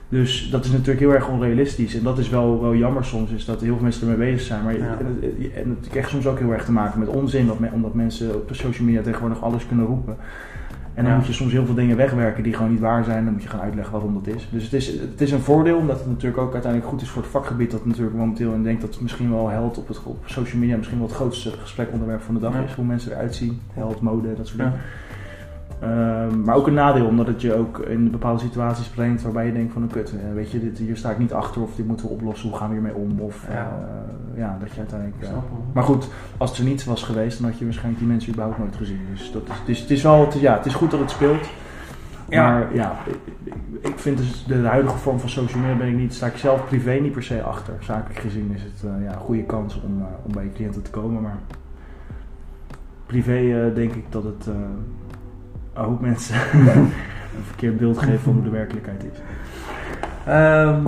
Dus 0.09 0.49
dat 0.51 0.65
is 0.65 0.71
natuurlijk 0.71 0.99
heel 1.01 1.15
erg 1.15 1.29
onrealistisch. 1.29 1.97
En 1.97 2.03
dat 2.03 2.19
is 2.19 2.29
wel, 2.29 2.61
wel 2.63 2.75
jammer 2.75 3.05
soms, 3.05 3.31
is 3.31 3.45
dat 3.45 3.61
heel 3.61 3.75
veel 3.75 3.83
mensen 3.83 4.11
ermee 4.11 4.31
bezig 4.31 4.47
zijn. 4.47 4.65
Maar 4.65 4.77
Ja. 4.79 4.97
en, 5.01 5.19
het- 5.21 5.53
en 5.53 5.77
het 5.81 5.89
krijgt 5.91 6.11
soms 6.11 6.27
ook 6.27 6.39
heel 6.39 6.53
erg 6.53 6.65
te 6.65 6.73
maken 6.73 6.99
met 7.01 7.09
onzin. 7.09 7.47
Dat 7.47 7.59
me- 7.59 7.69
omdat 7.73 7.95
mensen 7.95 8.35
op 8.35 8.49
social 8.53 8.87
media 8.87 9.03
tegenwoordig 9.03 9.43
alles 9.43 9.67
kunnen 9.67 9.87
roepen. 9.87 10.17
En 10.95 11.03
dan 11.03 11.13
Ja. 11.13 11.19
moet 11.19 11.27
je 11.27 11.33
soms 11.33 11.53
heel 11.53 11.67
veel 11.67 11.75
dingen 11.75 11.97
wegwerken 11.97 12.43
die 12.43 12.53
gewoon 12.55 12.71
niet 12.71 12.81
waar 12.81 13.05
zijn. 13.05 13.25
Dan 13.25 13.33
moet 13.33 13.43
je 13.43 13.49
gaan 13.49 13.61
uitleggen 13.61 13.93
waarom 13.93 14.15
dat 14.25 14.35
is. 14.35 14.49
Dus 14.51 14.63
het 14.65 14.73
is, 14.73 14.87
het 15.01 15.21
is 15.21 15.33
een 15.33 15.41
voordeel, 15.41 15.77
omdat 15.77 15.99
het 15.99 16.07
natuurlijk 16.09 16.43
ook 16.43 16.53
uiteindelijk 16.53 16.91
goed 16.93 17.03
is 17.03 17.09
voor 17.09 17.23
het 17.23 17.31
vakgebied. 17.31 17.71
Dat 17.71 17.87
natuurlijk 17.87 18.17
momenteel, 18.17 18.53
en 18.53 18.59
ik 18.59 18.65
denk 18.65 18.81
dat 18.81 18.91
het 18.91 19.01
misschien 19.01 19.31
wel 19.31 19.49
held 19.49 19.79
op, 19.79 19.89
het, 19.89 20.01
op 20.05 20.23
social 20.27 20.61
media 20.61 20.77
misschien 20.77 20.99
wel 20.99 21.07
het 21.07 21.17
grootste 21.17 21.51
gesprekonderwerp 21.51 22.21
van 22.23 22.35
de 22.35 22.41
dag 22.41 22.53
Ja. 22.55 22.61
is. 22.61 22.73
Hoe 22.73 22.85
mensen 22.85 23.13
eruit 23.13 23.35
zien, 23.35 23.61
held, 23.73 24.01
mode, 24.01 24.35
dat 24.37 24.47
soort 24.47 24.59
Ja. 24.59 24.65
dingen. 24.65 24.81
Ehm, 25.81 26.41
maar 26.45 26.55
ook 26.57 26.67
een 26.67 26.75
nadeel, 26.75 27.07
omdat 27.07 27.27
het 27.27 27.41
je 27.41 27.55
ook 27.55 27.79
in 27.79 28.11
bepaalde 28.11 28.41
situaties 28.41 28.87
brengt 28.89 29.23
waarbij 29.23 29.47
je 29.47 29.53
denkt 29.53 29.73
van, 29.73 29.83
oh, 29.85 29.91
kut, 29.91 30.11
eh, 30.29 30.35
weet 30.35 30.51
je, 30.51 30.61
dit, 30.61 30.79
hier 30.79 30.97
sta 30.97 31.11
ik 31.11 31.19
niet 31.19 31.33
achter 31.33 31.63
of 31.63 31.75
dit 31.77 31.87
moeten 31.87 32.07
we 32.07 32.13
oplossen, 32.13 32.49
hoe 32.49 32.59
gaan 32.59 32.69
we 32.69 32.75
hiermee 32.75 32.95
om? 32.95 33.21
Of 33.21 33.47
Ja. 33.51 33.55
eh, 33.55 34.39
ja, 34.39 34.57
dat 34.61 34.73
je 34.73 34.79
uiteindelijk... 34.79 35.23
Eh, 35.23 35.29
maar 35.73 35.83
goed, 35.85 36.09
als 36.37 36.51
het 36.51 36.59
er 36.59 36.65
niets 36.65 36.85
was 36.85 37.03
geweest, 37.03 37.41
dan 37.41 37.49
had 37.51 37.59
je 37.59 37.65
waarschijnlijk 37.65 37.99
die 38.03 38.09
mensen 38.11 38.31
überhaupt 38.33 38.59
nooit 38.59 38.77
gezien. 38.77 39.01
Dus 39.11 39.33
dat 39.33 39.43
is, 39.49 39.59
het, 39.59 39.69
is, 39.69 39.81
het 39.81 39.91
is 39.91 40.03
wel, 40.03 40.21
het 40.25 40.41
ja, 40.41 40.57
het 40.57 40.67
is 40.67 40.75
goed 40.75 40.91
dat 40.91 41.01
het 41.01 41.11
speelt. 41.11 41.49
Ja. 42.29 42.51
Maar 42.51 42.75
ja, 42.75 42.93
ik, 43.07 43.55
ik- 43.81 43.99
vind 43.99 44.17
dus 44.19 44.45
de 44.47 44.55
huidige 44.67 44.97
vorm 44.97 45.19
van 45.21 45.29
social 45.29 45.61
media 45.63 45.77
ben 45.77 45.89
ik 45.89 45.97
niet, 45.97 46.15
sta 46.15 46.27
ik 46.27 46.37
zelf 46.37 46.65
privé 46.67 46.93
niet 46.93 47.13
per 47.13 47.23
se 47.23 47.43
achter. 47.43 47.75
Zakelijk 47.81 48.21
gezien 48.21 48.51
is 48.55 48.63
het 48.63 48.91
ja, 49.03 49.13
een 49.13 49.19
goede 49.19 49.43
kans 49.45 49.81
om, 49.83 50.03
om 50.27 50.33
bij 50.33 50.45
je 50.45 50.53
cliënten 50.53 50.83
te 50.83 50.91
komen. 50.91 51.23
Maar 51.23 51.39
privé 53.07 53.71
denk 53.75 53.93
ik 53.95 54.05
dat 54.09 54.25
het 54.25 54.49
een 55.75 55.85
hoop 55.85 56.01
mensen 56.01 56.35
een 56.53 56.93
verkeerd 57.47 57.79
beeld 57.79 57.99
geeft 57.99 58.23
van 58.23 58.33
hoe 58.33 58.43
de 58.43 58.51
werkelijkheid 58.51 59.05
is. 59.13 59.19
Ehm, 60.27 60.87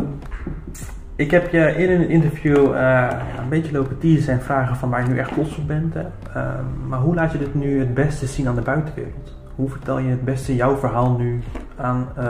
ik 1.17 1.31
heb 1.31 1.53
je 1.53 1.59
in 1.77 2.01
het 2.01 2.09
interview 2.09 2.75
eh, 2.75 3.09
een 3.43 3.49
beetje 3.49 3.73
lopen 3.73 3.99
teasen 3.99 4.33
en 4.33 4.43
vragen 4.43 4.77
van 4.77 4.91
waar 4.91 5.03
je 5.03 5.09
nu 5.09 5.19
echt 5.19 5.33
trots 5.33 5.57
op 5.57 5.67
bent. 5.67 5.95
Hè. 5.95 6.01
Ehm, 6.35 6.65
maar 6.89 6.99
hoe 6.99 7.15
laat 7.15 7.33
je 7.33 7.39
dit 7.39 7.55
nu 7.55 7.79
het 7.79 7.95
beste 7.95 8.27
zien 8.27 8.49
aan 8.49 8.55
de 8.55 8.61
buitenwereld? 8.61 9.35
Hoe 9.55 9.71
vertel 9.71 9.99
je 9.99 10.09
het 10.11 10.25
beste 10.25 10.55
jouw 10.57 10.77
verhaal 10.77 11.17
nu 11.19 11.43
aan, 11.77 12.09
eh, 12.17 12.25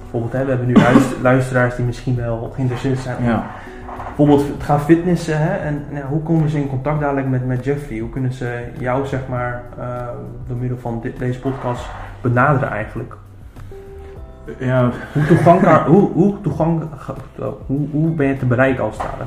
bijvoorbeeld, 0.00 0.32
hè, 0.32 0.42
we 0.44 0.48
hebben 0.50 0.66
nu 0.66 0.74
luister- 0.74 1.16
luisteraars 1.22 1.76
die 1.76 1.84
misschien 1.84 2.16
wel 2.16 2.50
geïnteresseerd 2.54 2.98
zijn 2.98 3.16
om 3.16 3.24
Ja. 3.24 3.44
Bijvoorbeeld 4.26 4.62
gaan 4.62 4.80
fitnessen. 4.80 5.38
Hè? 5.38 5.56
En 5.56 5.84
hoe 6.08 6.22
komen 6.22 6.48
ze 6.50 6.58
in 6.60 6.68
contact 6.68 7.00
dadelijk 7.00 7.28
met, 7.28 7.46
met 7.46 7.64
Jeffrey? 7.64 7.98
Hoe 7.98 8.10
kunnen 8.10 8.32
ze 8.32 8.64
jou, 8.78 9.06
zeg 9.06 9.20
maar, 9.28 9.62
eh, 9.78 10.06
door 10.48 10.56
middel 10.56 10.78
van 10.78 10.98
dit- 11.02 11.18
deze 11.18 11.40
podcast 11.40 11.86
benaderen 12.20 12.70
eigenlijk? 12.70 13.16
Ja, 14.58 14.90
Hoe 15.12 15.26
toegankelijk, 15.26 15.86
hoe, 15.94 16.10
hoe, 16.12 16.40
toegankelijk, 16.40 16.92
hoe, 17.66 17.88
hoe 17.90 18.10
ben 18.10 18.26
je 18.26 18.36
te 18.36 18.46
bereiken 18.46 18.84
als 18.84 18.96
ware? 18.96 19.24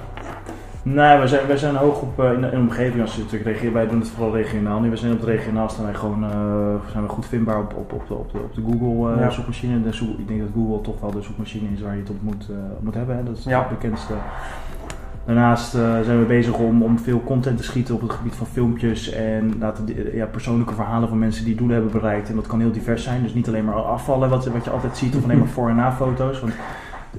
Nee, 0.83 1.17
wij 1.17 1.27
zijn, 1.27 1.47
wij 1.47 1.57
zijn 1.57 1.75
hoog 1.75 2.01
op 2.01 2.19
eh, 2.19 2.31
in, 2.31 2.41
de, 2.41 2.45
in 2.47 2.51
de 2.51 2.57
omgeving. 2.57 3.01
Als 3.01 3.15
je 3.15 3.21
natuurlijk 3.21 3.49
reageert, 3.49 3.73
wij 3.73 3.87
doen 3.87 3.99
het 3.99 4.09
vooral 4.09 4.35
regionaal. 4.35 4.79
Nu, 4.79 4.89
we 4.89 4.95
zijn 4.97 5.11
op 5.13 5.19
het 5.19 5.27
regionaal 5.29 5.69
staan 5.69 5.85
wij 5.85 5.93
gewoon 5.93 6.23
eh, 6.23 6.29
zijn 6.91 7.03
we 7.03 7.09
goed 7.09 7.25
vindbaar 7.25 7.57
op, 7.59 7.73
op, 7.75 7.93
op, 7.93 8.07
de, 8.07 8.13
op, 8.13 8.31
de, 8.31 8.37
op 8.37 8.53
de 8.55 8.61
Google 8.61 9.19
Ja. 9.19 9.29
zoekmachine. 9.29 9.81
De 9.81 9.91
zoek, 9.93 10.17
ik 10.19 10.27
denk 10.27 10.39
dat 10.39 10.49
Google 10.55 10.81
toch 10.81 10.99
wel 11.01 11.11
de 11.11 11.21
zoekmachine 11.21 11.67
is 11.73 11.81
waar 11.81 11.93
je 11.93 11.99
het 11.99 12.09
op 12.09 12.21
moet, 12.21 12.49
moet 12.79 12.93
hebben. 12.93 13.15
Hè. 13.17 13.23
Dat 13.23 13.37
is 13.37 13.43
Ja. 13.43 13.59
het 13.59 13.69
bekendste. 13.69 14.13
Daarnaast 15.25 15.73
eh, 15.73 15.81
zijn 16.01 16.19
we 16.19 16.25
bezig 16.25 16.57
om, 16.57 16.83
om 16.83 16.99
veel 16.99 17.23
content 17.23 17.57
te 17.57 17.63
schieten 17.63 17.95
op 17.95 18.01
het 18.01 18.11
gebied 18.11 18.35
van 18.35 18.47
filmpjes 18.47 19.11
en 19.11 19.53
laten 19.59 19.85
ja, 20.13 20.25
persoonlijke 20.25 20.73
verhalen 20.73 21.09
van 21.09 21.19
mensen 21.19 21.45
die 21.45 21.55
doelen 21.55 21.75
hebben 21.75 21.99
bereikt. 22.01 22.29
En 22.29 22.35
dat 22.35 22.47
kan 22.47 22.59
heel 22.59 22.71
divers 22.71 23.03
zijn. 23.03 23.23
Dus 23.23 23.33
niet 23.33 23.47
alleen 23.47 23.65
maar 23.65 23.75
afvallen, 23.75 24.29
wat, 24.29 24.45
wat 24.45 24.63
je 24.63 24.69
altijd 24.69 24.97
ziet, 24.97 25.15
of 25.15 25.23
alleen 25.23 25.37
maar 25.37 25.47
voor- 25.47 25.69
en 25.69 25.75
na 25.75 25.91
foto's. 25.91 26.39
Want 26.39 26.53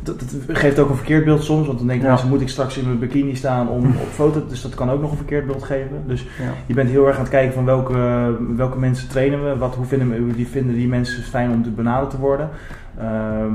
dat, 0.03 0.21
dat 0.21 0.57
geeft 0.57 0.79
ook 0.79 0.89
een 0.89 0.97
verkeerd 0.97 1.25
beeld 1.25 1.43
soms. 1.45 1.67
Want 1.67 1.79
dan 1.79 1.87
denken 1.87 2.05
Ja. 2.07 2.11
mensen, 2.13 2.29
moet 2.31 2.41
ik 2.41 2.49
straks 2.49 2.79
in 2.79 2.85
mijn 2.87 2.99
bikini 2.99 3.35
staan 3.35 3.69
om 3.69 3.87
op 4.05 4.09
foto? 4.13 4.47
Dus 4.49 4.63
dat 4.63 4.75
kan 4.75 4.91
ook 4.91 5.01
nog 5.01 5.11
een 5.11 5.17
verkeerd 5.17 5.47
beeld 5.47 5.63
geven. 5.63 6.03
Dus 6.07 6.27
je 6.67 6.75
bent 6.75 6.91
heel 6.91 7.07
erg 7.07 7.15
aan 7.17 7.23
het 7.23 7.31
kijken 7.31 7.55
van 7.55 7.65
welke, 7.65 8.37
welke 8.57 8.79
mensen 8.79 9.09
trainen 9.09 9.45
we. 9.45 9.57
Wat, 9.57 9.75
hoe 9.75 9.87
vinden 9.87 10.27
we, 10.27 10.35
die 10.35 10.47
vinden 10.47 10.75
die 10.75 10.89
mensen 10.89 11.23
fijn 11.23 11.51
om 11.51 11.63
te 11.63 11.71
benaderd 11.71 12.11
te 12.11 12.19
worden. 12.19 12.49
Ehm, 12.99 13.55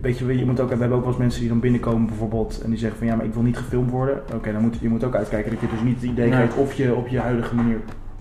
weet 0.00 0.18
je, 0.18 0.38
je 0.38 0.44
moet 0.46 0.60
ook, 0.60 0.68
we 0.70 0.76
hebben 0.76 0.96
ook 0.96 1.02
wel 1.04 1.12
eens 1.12 1.20
mensen 1.22 1.40
die 1.40 1.48
dan 1.48 1.60
binnenkomen 1.60 2.06
bijvoorbeeld 2.06 2.60
en 2.64 2.70
die 2.70 2.78
zeggen 2.78 2.98
van 2.98 3.06
ja, 3.06 3.14
maar 3.16 3.24
ik 3.24 3.34
wil 3.34 3.42
niet 3.42 3.56
gefilmd 3.58 3.90
worden. 3.90 4.20
Oké, 4.34 4.52
dan 4.52 4.62
moet 4.62 4.76
je 4.80 4.88
moet 4.88 5.04
ook 5.04 5.14
uitkijken 5.14 5.50
dat 5.50 5.60
je 5.60 5.66
dus 5.68 5.82
niet 5.82 5.94
het 6.00 6.10
idee 6.10 6.28
Nee. 6.28 6.38
geeft 6.40 6.56
of 6.56 6.72
je 6.72 6.94
op 6.94 7.08
je 7.08 7.18
huidige 7.18 7.54
manier 7.54 7.76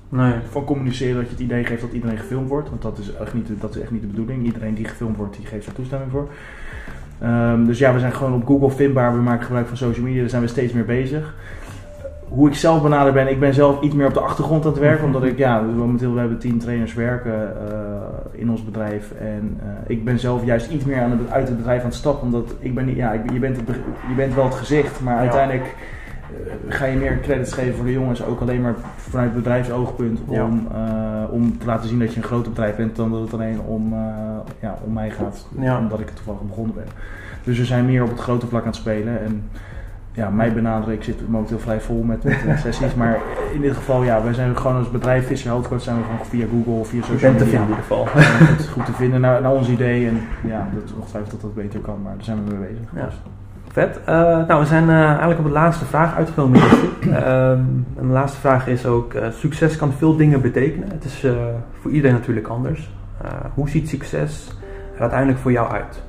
Nee. 0.10 0.34
van 0.50 0.64
communiceren 0.64 1.16
dat 1.16 1.26
je 1.26 1.32
het 1.32 1.40
idee 1.40 1.64
geeft 1.64 1.82
dat 1.82 1.92
iedereen 1.92 2.18
gefilmd 2.18 2.48
wordt. 2.50 2.70
Want 2.70 2.82
dat 2.82 2.98
is 2.98 3.14
echt 3.14 3.34
niet, 3.34 3.48
de- 3.48 3.58
dat 3.60 3.76
is 3.76 3.82
echt 3.82 3.92
niet 3.92 4.02
de 4.02 4.08
bedoeling. 4.08 4.46
Iedereen 4.46 4.74
die 4.74 4.86
gefilmd 4.86 5.18
wordt, 5.18 5.36
die 5.38 5.46
geeft 5.46 5.66
daar 5.66 5.76
toestemming 5.76 6.12
voor. 6.12 6.28
Ehm, 7.22 7.66
dus 7.66 7.80
ja, 7.80 7.94
we 7.94 8.00
zijn 8.00 8.14
gewoon 8.14 8.34
op 8.34 8.46
Google 8.46 8.70
vindbaar. 8.72 9.14
We 9.14 9.22
maken 9.22 9.46
gebruik 9.46 9.68
van 9.68 9.78
social 9.78 10.06
media. 10.06 10.20
Daar 10.20 10.30
zijn 10.30 10.42
we 10.42 10.48
steeds 10.48 10.74
meer 10.74 10.86
bezig. 10.86 11.34
Hoe 12.28 12.48
ik 12.48 12.56
zelf 12.56 12.82
benaderd 12.82 13.14
ben, 13.14 13.30
ik 13.30 13.40
ben 13.40 13.54
zelf 13.54 13.82
iets 13.82 13.96
meer 13.96 14.08
op 14.08 14.14
de 14.14 14.20
achtergrond 14.20 14.66
aan 14.66 14.72
het 14.72 14.80
werken. 14.80 15.06
Omdat 15.06 15.24
ik, 15.24 15.38
ja, 15.38 15.62
momenteel 15.62 16.14
we 16.14 16.20
hebben 16.20 16.38
tien 16.38 16.58
trainers 16.60 16.94
werken 16.94 17.34
eh, 17.34 17.76
in 18.32 18.50
ons 18.50 18.64
bedrijf. 18.66 19.12
En 19.20 19.60
eh, 19.64 19.68
ik 19.88 20.06
ben 20.06 20.20
zelf 20.20 20.46
juist 20.46 20.72
iets 20.72 20.86
meer 20.86 21.02
aan 21.02 21.12
het, 21.12 21.32
uit 21.32 21.48
het 21.48 21.58
bedrijf 21.58 21.80
aan 21.80 21.86
het 21.86 21.96
stappen. 21.96 22.26
Omdat 22.26 22.56
ik 22.60 22.76
ben 22.76 22.86
niet, 22.86 22.96
ja, 22.96 23.12
ik, 23.12 23.32
je, 23.32 23.40
bent 23.40 23.58
het, 23.58 23.66
je 24.10 24.16
bent 24.16 24.36
wel 24.36 24.44
het 24.46 24.56
gezicht, 24.56 25.02
maar 25.02 25.14
Ja. 25.14 25.20
uiteindelijk 25.20 25.76
ga 26.68 26.86
je 26.86 26.98
meer 26.98 27.20
credits 27.20 27.54
geven 27.54 27.76
voor 27.76 27.86
de 27.86 27.92
jongens. 27.92 28.24
Ook 28.24 28.42
alleen 28.42 28.62
maar 28.62 28.76
vanuit 28.98 29.34
bedrijfsoogpunt. 29.34 30.20
Ja. 30.30 30.46
Om, 30.46 30.68
eh, 30.74 31.24
om 31.32 31.58
te 31.58 31.66
laten 31.66 31.90
zien 31.90 32.00
dat 32.00 32.14
je 32.14 32.18
een 32.18 32.28
groot 32.28 32.50
bedrijf 32.50 32.76
bent. 32.76 32.96
Dan 32.96 33.12
dat 33.12 33.22
het 33.22 33.34
alleen 33.34 33.62
om, 33.62 33.94
eh, 33.94 34.00
ja, 34.60 34.78
om 34.86 34.94
mij 34.94 35.10
gaat. 35.10 35.48
Ja. 35.60 35.78
Omdat 35.78 36.00
ik 36.00 36.10
er 36.10 36.16
toevallig 36.16 36.42
begonnen 36.42 36.76
ben. 36.76 36.86
Dus 37.44 37.58
we 37.58 37.66
zijn 37.66 37.86
meer 37.86 38.04
op 38.04 38.10
het 38.10 38.20
grote 38.20 38.48
vlak 38.48 38.62
aan 38.62 38.68
het 38.68 38.76
spelen. 38.76 39.22
En 39.22 39.44
ja, 40.14 40.30
mij 40.30 40.54
benaderen, 40.54 40.94
ik 40.94 41.04
zit 41.04 41.30
momenteel 41.30 41.60
vrij 41.60 41.82
vol 41.82 42.04
met, 42.04 42.24
met 42.24 42.60
sessies. 42.60 42.94
Maar 42.94 43.20
in 43.54 43.62
dit 43.62 43.76
geval, 43.76 44.04
ja, 44.04 44.24
wij 44.24 44.34
zijn 44.34 44.58
gewoon 44.58 44.78
als 44.78 44.92
bedrijf 44.92 45.28
Visser 45.28 45.50
Healthcoach 45.50 45.82
zijn 45.82 45.98
we 45.98 46.04
gewoon 46.04 46.26
via 46.26 46.46
Google 46.52 46.74
of 46.74 46.88
via 46.88 47.02
social 47.02 47.32
media. 47.32 47.48
vinden 47.48 47.62
in 47.62 47.70
ieder 47.70 47.84
geval. 47.84 48.08
Goed, 48.48 48.68
goed 48.68 48.86
te 48.86 48.94
vinden 48.94 49.22
naar, 49.22 49.42
naar 49.42 49.52
ons 49.52 49.70
idee. 49.70 50.08
En 50.08 50.22
ja, 50.44 50.70
dat 50.74 50.94
ongetwijfeld 50.96 51.32
dat 51.32 51.42
dat 51.42 51.54
beter 51.54 51.80
kan, 51.80 52.02
maar 52.04 52.14
daar 52.16 52.24
zijn 52.24 52.46
we 52.46 52.56
mee 52.56 52.68
bezig. 52.70 52.90
Ja. 52.96 53.10
Vet. 53.72 54.00
Eh, 54.06 54.16
nou, 54.48 54.60
we 54.60 54.66
zijn 54.66 54.90
eh, 54.90 55.06
eigenlijk 55.06 55.40
op 55.40 55.46
de 55.46 55.52
laatste 55.52 55.86
vraag 55.86 56.16
uitgekomen. 56.16 56.60
Ehm, 57.02 57.60
en 57.98 58.08
de 58.08 58.14
laatste 58.14 58.40
vraag 58.40 58.68
is 58.68 58.86
ook: 58.86 59.14
eh, 59.14 59.28
succes 59.32 59.78
kan 59.78 59.94
veel 59.94 60.16
dingen 60.16 60.42
betekenen. 60.42 60.90
Het 60.92 61.04
is 61.04 61.26
voor 61.82 61.92
iedereen 61.92 62.16
natuurlijk 62.16 62.48
anders. 62.48 62.90
Hoe 63.54 63.70
ziet 63.70 63.90
succes 63.90 64.58
er 64.96 65.02
uiteindelijk 65.02 65.40
voor 65.40 65.52
jou 65.52 65.72
uit? 65.72 66.02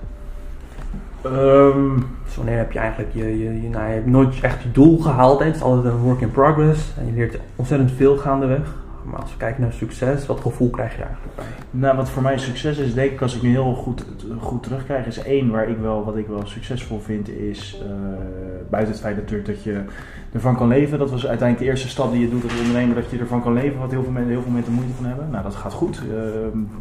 Dus 2.25 2.37
wanneer 2.37 2.57
heb 2.57 2.72
je 2.72 2.79
eigenlijk 2.79 3.11
je, 3.12 3.38
je, 3.38 3.62
je, 3.62 3.68
nou, 3.68 3.87
je 3.87 3.92
hebt 3.92 4.07
nooit 4.07 4.40
echt 4.40 4.62
je 4.62 4.70
doel 4.70 4.98
gehaald? 4.98 5.38
Hè? 5.38 5.46
Het 5.46 5.55
is 5.55 5.62
altijd 5.62 5.94
een 5.94 6.01
work 6.01 6.20
in 6.20 6.31
progress 6.31 6.92
en 6.98 7.07
je 7.07 7.12
leert 7.12 7.38
ontzettend 7.57 7.92
veel 7.92 8.16
gaandeweg. 8.16 8.82
Maar 9.05 9.21
als 9.21 9.31
we 9.31 9.37
kijken 9.37 9.62
naar 9.62 9.73
succes, 9.73 10.27
wat 10.27 10.41
gevoel 10.41 10.71
krijg 10.71 10.93
je 10.93 10.99
daar 10.99 11.07
eigenlijk 11.07 11.37
bij? 11.37 11.45
Nou, 11.71 11.97
wat 11.97 12.11
voor 12.11 12.23
mij 12.23 12.38
succes 12.38 12.79
is, 12.79 12.95
denk 12.95 13.12
ik, 13.12 13.23
als 13.23 13.37
ik 13.37 13.43
nu 13.43 13.51
heel 13.51 13.75
goed, 13.75 14.05
goed 14.38 14.62
terugkrijg, 14.62 15.07
is 15.07 15.19
één 15.19 15.51
waar 15.51 15.69
ik 15.69 15.79
wel, 15.79 16.05
wat 16.05 16.17
ik 16.17 16.27
wel 16.27 16.47
succesvol 16.47 17.01
vind, 17.01 17.29
is 17.29 17.83
uh, 17.83 17.91
buiten 18.71 18.93
het 18.93 19.03
feit 19.03 19.17
natuurlijk 19.17 19.47
dat 19.49 19.62
je 19.62 19.85
ervan 20.33 20.57
kan 20.57 20.69
leven. 20.69 20.99
Dat 20.99 21.11
was 21.11 21.27
uiteindelijk 21.27 21.59
de 21.59 21.71
eerste 21.71 21.88
stap 21.88 22.12
die 22.12 22.21
je 22.21 22.31
doet 22.31 22.43
als 22.43 22.59
ondernemer, 22.59 22.95
dat 22.95 23.11
je 23.11 23.19
ervan 23.19 23.43
kan 23.43 23.53
leven, 23.53 23.79
wat 23.79 23.91
heel 23.91 24.03
veel 24.03 24.12
mensen, 24.12 24.33
heel 24.33 24.43
veel 24.43 24.53
mensen 24.53 24.73
moeite 24.73 24.93
van 24.93 25.05
hebben. 25.05 25.31
Nou, 25.31 25.43
dat 25.43 25.55
gaat 25.55 25.73
goed. 25.73 26.03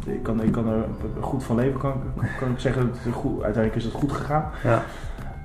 Uh, 0.06 0.14
ik, 0.14 0.22
kan, 0.22 0.42
ik 0.42 0.52
kan 0.52 0.68
er 0.68 0.84
goed 1.20 1.44
van 1.44 1.56
leven, 1.56 1.80
kan, 1.80 1.94
kan 2.40 2.50
ik 2.50 2.58
zeggen. 2.58 2.92
Goed, 3.12 3.42
uiteindelijk 3.42 3.76
is 3.76 3.84
het 3.84 4.00
goed 4.00 4.12
gegaan. 4.12 4.50
Ja. 4.64 4.82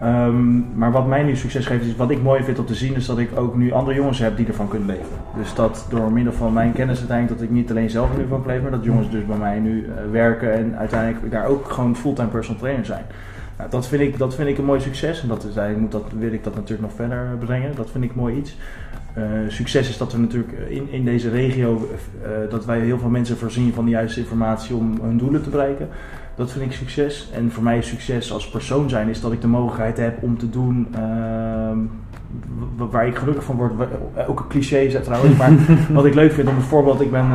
Um, 0.04 0.66
maar 0.76 0.92
wat 0.92 1.08
mij 1.08 1.24
nu 1.24 1.36
succes 1.36 1.66
geeft, 1.66 1.86
is 1.86 1.96
wat 1.96 2.12
ik 2.12 2.22
mooi 2.22 2.44
vind 2.44 2.60
om 2.60 2.66
te 2.66 2.76
zien, 2.76 2.96
is 2.96 3.06
dat 3.06 3.18
ik 3.18 3.30
ook 3.36 3.56
nu 3.56 3.72
andere 3.72 3.96
jongens 3.96 4.20
heb 4.20 4.38
die 4.38 4.48
ervan 4.48 4.68
kunnen 4.68 4.88
leven. 4.88 5.16
Dus 5.38 5.54
dat 5.54 5.86
door 5.90 6.12
middel 6.12 6.34
van 6.34 6.54
mijn 6.54 6.72
kennis 6.72 6.98
uiteindelijk, 6.98 7.40
dat 7.40 7.50
ik 7.50 7.56
niet 7.56 7.70
alleen 7.70 7.90
zelf 7.90 8.12
er 8.12 8.18
nu 8.18 8.28
van 8.28 8.44
leven, 8.46 8.62
maar 8.62 8.72
dat 8.72 8.84
jongens 8.84 9.10
dus 9.10 9.26
bij 9.26 9.38
mij 9.38 9.60
nu 9.60 9.84
uh, 9.84 10.12
werken 10.12 10.54
en 10.54 10.78
uiteindelijk 10.78 11.32
daar 11.32 11.46
ook 11.46 11.72
gewoon 11.72 11.96
fulltime 11.96 12.28
personal 12.28 12.60
trainer 12.60 12.86
zijn. 12.86 13.04
Nou, 13.58 13.70
dat, 13.70 13.88
vind 13.88 14.02
ik, 14.02 14.18
dat 14.18 14.36
vind 14.36 14.50
ik 14.50 14.58
een 14.58 14.66
mooi 14.66 14.80
succes 14.80 15.22
en 15.22 15.28
dat 15.28 15.44
is, 15.44 15.78
moet 15.78 15.92
dat, 15.92 16.04
wil 16.20 16.32
ik 16.32 16.44
dat 16.44 16.56
natuurlijk 16.56 16.88
nog 16.90 16.94
verder 16.96 17.38
brengen. 17.40 17.76
Dat 17.76 17.92
vind 17.92 18.04
ik 18.04 18.16
mooi 18.16 18.36
iets. 18.36 18.58
Uh, 19.18 19.24
succes 19.48 19.90
is 19.90 19.98
dat 19.98 20.12
we 20.12 20.20
natuurlijk 20.20 20.52
in, 20.70 20.92
in 20.92 21.06
deze 21.06 21.30
regio, 21.30 21.90
dat 22.50 22.66
wij 22.66 22.80
heel 22.80 23.00
veel 23.00 23.10
mensen 23.10 23.38
voorzien 23.38 23.74
van 23.74 23.86
de 23.86 23.92
juiste 23.92 24.20
informatie 24.20 24.76
om 24.76 25.00
hun 25.02 25.18
doelen 25.18 25.44
te 25.44 25.50
bereiken. 25.50 25.88
Dat 26.38 26.52
vind 26.52 26.66
ik 26.66 26.72
succes. 26.72 27.30
En 27.34 27.52
voor 27.52 27.64
mij 27.64 27.78
is 27.78 27.88
succes 27.88 28.32
als 28.32 28.50
persoon 28.50 28.90
zijn, 28.90 29.10
is 29.10 29.22
dat 29.22 29.32
ik 29.32 29.42
de 29.42 29.48
mogelijkheid 29.48 29.98
heb 29.98 30.24
om 30.24 30.38
te 30.38 30.50
doen 30.50 30.88
uh, 30.96 31.78
waar 32.92 33.08
ik 33.08 33.18
gelukkig 33.18 33.44
van 33.44 33.56
word. 33.56 33.72
Ook 34.28 34.40
een 34.40 34.48
cliché 34.48 34.78
is 34.78 34.96
trouwens, 35.04 35.38
maar 35.38 35.52
wat 35.94 36.06
ik 36.06 36.14
leuk 36.14 36.32
vind 36.32 36.48
om 36.48 36.56
een 36.56 36.62
voorbeeld. 36.62 37.02
Ik 37.02 37.12
ben 37.12 37.26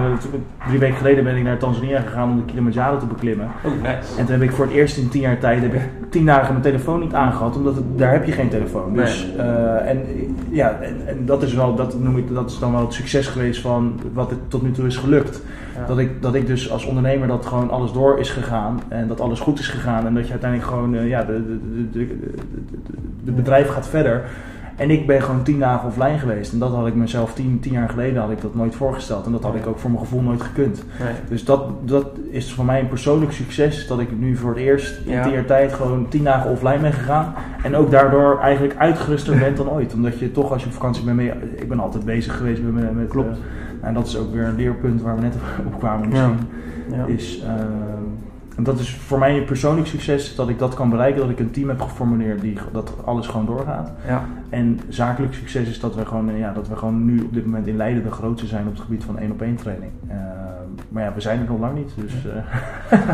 drie 0.67 0.79
weken 0.79 0.97
geleden 0.97 1.25
ben 1.25 1.37
ik 1.37 1.43
naar 1.43 1.59
Tanzania 1.59 2.01
gegaan 2.01 2.31
om 2.31 2.37
de 2.37 2.45
Kilimanjaro 2.45 2.99
te 2.99 3.07
beklimmen. 3.07 3.51
Oh, 3.65 3.73
nice. 3.73 4.19
En 4.19 4.25
toen 4.25 4.35
heb 4.35 4.43
ik 4.43 4.53
voor 4.53 4.65
het 4.65 4.75
eerst 4.75 4.97
in 4.97 5.09
tien 5.09 5.21
jaar 5.21 5.39
tijd 5.39 5.63
heb 5.63 5.75
ik 5.75 5.81
tien 6.11 6.27
dagen 6.27 6.51
mijn 6.51 6.63
telefoon 6.63 7.01
niet 7.01 7.15
aangehad, 7.15 7.57
omdat 7.57 7.77
het, 7.77 7.85
daar 7.99 8.13
heb 8.13 8.25
je 8.25 8.33
geen 8.33 8.49
telefoon. 8.49 8.95
Dus, 8.95 9.27
nee. 9.37 9.47
en 9.47 10.01
ja, 10.51 10.79
en, 10.81 10.97
en, 11.07 11.27
dat 11.27 11.43
is 11.43 11.55
wel, 11.55 11.75
dat 11.75 11.99
noem 11.99 12.17
ik, 12.17 12.35
dat 12.35 12.51
is 12.51 12.59
dan 12.59 12.73
wel 12.73 12.81
het 12.81 12.93
succes 12.93 13.27
geweest 13.27 13.61
van 13.61 14.01
wat 14.13 14.31
het 14.31 14.51
tot 14.51 14.63
nu 14.63 14.71
toe 14.71 14.87
is 14.87 14.97
gelukt. 14.97 15.43
Ja. 15.77 15.87
Dat, 15.87 15.99
ik, 15.99 16.23
dat 16.23 16.35
ik 16.35 16.47
dus 16.47 16.71
als 16.71 16.85
ondernemer 16.85 17.29
dat 17.29 17.47
gewoon 17.47 17.71
alles 17.71 17.93
door 17.93 18.19
is 18.19 18.31
gegaan 18.31 18.81
en 18.89 19.09
dat 19.09 19.21
alles 19.21 19.41
goed 19.41 19.59
is 19.59 19.69
gegaan 19.69 20.07
en 20.07 20.15
dat 20.15 20.25
je 20.25 20.31
uiteindelijk 20.31 20.71
gewoon, 20.71 20.95
uh, 20.95 21.09
ja, 21.09 21.23
de, 21.23 21.59
de, 21.73 21.91
de, 21.91 22.19
de, 23.25 23.33
bedrijf 23.33 23.69
gaat 23.69 23.89
verder. 23.89 24.23
En 24.83 24.91
ik 24.91 25.07
ben 25.07 25.23
gewoon 25.23 25.43
tien 25.43 25.59
dagen 25.59 25.89
offline 25.89 26.19
geweest. 26.19 26.53
En 26.53 26.59
dat 26.59 26.71
had 26.75 26.87
ik 26.87 26.95
mezelf 26.95 27.35
tien, 27.35 27.59
tien 27.61 27.73
jaar 27.73 27.89
geleden 27.89 28.21
had 28.23 28.31
ik 28.31 28.41
dat 28.41 28.55
nooit 28.55 28.75
voorgesteld. 28.75 29.27
En 29.27 29.33
dat 29.33 29.43
had 29.43 29.55
ik 29.55 29.67
ook 29.67 29.79
voor 29.79 29.91
mijn 29.91 30.03
gevoel 30.03 30.21
nooit 30.23 30.43
gekund. 30.43 30.85
Nee. 31.01 31.13
Dus 31.29 31.45
dat, 31.45 31.89
dat 31.89 32.07
is 32.31 32.53
voor 32.53 32.65
mij 32.65 32.81
een 32.81 32.89
persoonlijk 32.89 33.33
succes. 33.33 33.87
Dat 33.87 34.01
ik 34.01 34.19
nu 34.19 34.37
voor 34.37 34.51
het 34.51 34.59
eerst 34.59 35.01
in 35.07 35.13
Ja. 35.13 35.23
tien 35.23 35.33
jaar 35.33 35.45
tijd 35.45 35.73
gewoon 35.73 36.09
tien 36.09 36.25
dagen 36.25 36.51
offline 36.51 36.79
ben 36.79 36.93
gegaan. 36.93 37.35
En 37.63 37.77
ook 37.77 37.91
daardoor 37.91 38.39
eigenlijk 38.41 38.79
uitgeruster 38.79 39.39
bent 39.39 39.57
dan 39.57 39.71
ooit. 39.71 39.95
Omdat 39.95 40.19
je 40.19 40.33
toch 40.33 40.53
als 40.53 40.63
je 40.63 40.67
op 40.69 40.75
vakantie 40.75 41.05
bent, 41.05 41.17
mee, 41.17 41.33
ik 41.57 41.69
ben 41.69 41.81
altijd 41.81 42.05
bezig 42.05 42.37
geweest 42.37 42.63
met... 42.63 42.95
met 42.95 43.09
Klopt. 43.09 43.29
eh, 43.81 43.89
en 43.89 43.95
dat 43.95 44.07
is 44.07 44.17
ook 44.19 44.33
weer 44.33 44.45
een 44.45 44.57
leerpunt 44.57 45.03
waar 45.03 45.15
we 45.15 45.21
net 45.21 45.35
op 45.67 45.79
kwamen 45.79 46.09
misschien. 46.09 46.39
Ja. 46.97 47.05
Is, 47.07 47.43
ehm, 47.43 47.92
en 48.57 48.63
dat 48.63 48.79
is 48.79 48.97
voor 48.97 49.19
mij 49.19 49.37
een 49.37 49.45
persoonlijk 49.45 49.87
succes 49.87 50.35
dat 50.35 50.49
ik 50.49 50.59
dat 50.59 50.75
kan 50.75 50.91
bereiken. 50.91 51.21
Dat 51.21 51.31
ik 51.31 51.39
een 51.39 51.51
team 51.51 51.69
heb 51.69 51.81
geformuleerd 51.81 52.41
die 52.41 52.59
dat 52.73 52.95
alles 53.05 53.27
gewoon 53.27 53.47
doorgaat. 53.47 53.93
Ja. 54.07 54.23
En 54.51 54.81
zakelijk 54.89 55.35
succes 55.35 55.69
is 55.69 55.81
dat 55.81 55.95
we 55.95 56.07
gewoon, 56.07 56.31
eh, 56.31 56.39
ja, 56.39 56.53
dat 56.53 56.69
we 56.69 56.77
gewoon 56.77 57.05
nu 57.05 57.21
op 57.23 57.35
dit 57.35 57.45
moment 57.45 57.67
in 57.67 57.77
Leiden 57.77 58.03
de 58.03 58.11
grootste 58.11 58.47
zijn 58.47 58.67
op 58.67 58.73
het 58.73 58.83
gebied 58.83 59.05
van 59.05 59.19
één 59.19 59.31
op 59.31 59.43
één 59.43 59.57
training. 59.57 59.91
Ehm, 60.09 60.19
maar 60.89 61.03
ja, 61.03 61.13
we 61.15 61.21
zijn 61.21 61.39
er 61.41 61.47
nog 61.49 61.59
lang 61.61 61.75
niet. 61.75 61.93
Dus, 61.97 62.13
eh, 62.91 62.99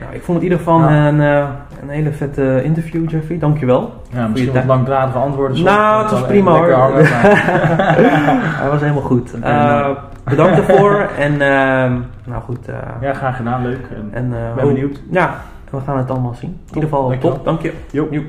Nou, 0.00 0.14
ik 0.14 0.22
vond 0.22 0.38
het 0.42 0.46
in 0.46 0.52
ieder 0.52 0.58
geval 0.58 0.80
Ja. 0.80 1.08
een, 1.08 1.20
eh, 1.20 1.48
een 1.82 1.88
hele 1.88 2.12
vette 2.12 2.60
interview, 2.64 3.10
Jeffrey. 3.10 3.38
Dankjewel. 3.38 4.02
ja, 4.12 4.26
misschien 4.28 4.52
wat 4.52 4.64
langdradige 4.64 5.18
antwoorden. 5.18 5.62
Nou, 5.62 6.02
het 6.02 6.10
was 6.10 6.26
prima, 6.26 6.50
hoor. 6.50 6.70
hangen, 6.72 7.02
maar- 7.10 8.56
Hij 8.60 8.68
was 8.70 8.80
helemaal 8.80 9.02
goed. 9.02 9.32
Eh, 9.34 9.40
nou. 9.40 9.96
Bedankt 10.28 10.56
daarvoor. 10.66 11.00
en 11.00 11.32
ehm, 11.32 12.00
nou 12.24 12.42
goed. 12.42 12.68
eh, 12.68 12.78
ja, 13.00 13.12
graag 13.14 13.36
gedaan. 13.36 13.62
Leuk. 13.62 13.86
En, 13.94 14.08
en, 14.12 14.32
eh, 14.48 14.54
ben 14.54 14.66
benieuwd. 14.66 15.00
Ja, 15.10 15.42
we 15.70 15.80
gaan 15.80 15.98
het 15.98 16.10
allemaal 16.10 16.34
zien. 16.34 16.50
In 16.50 16.74
ieder 16.74 16.82
geval 16.82 17.08
dankjewel. 17.08 17.34
top. 17.36 17.44
Dank 17.44 17.62
je. 17.62 17.72
Jo. 17.90 18.08
Jo. 18.10 18.22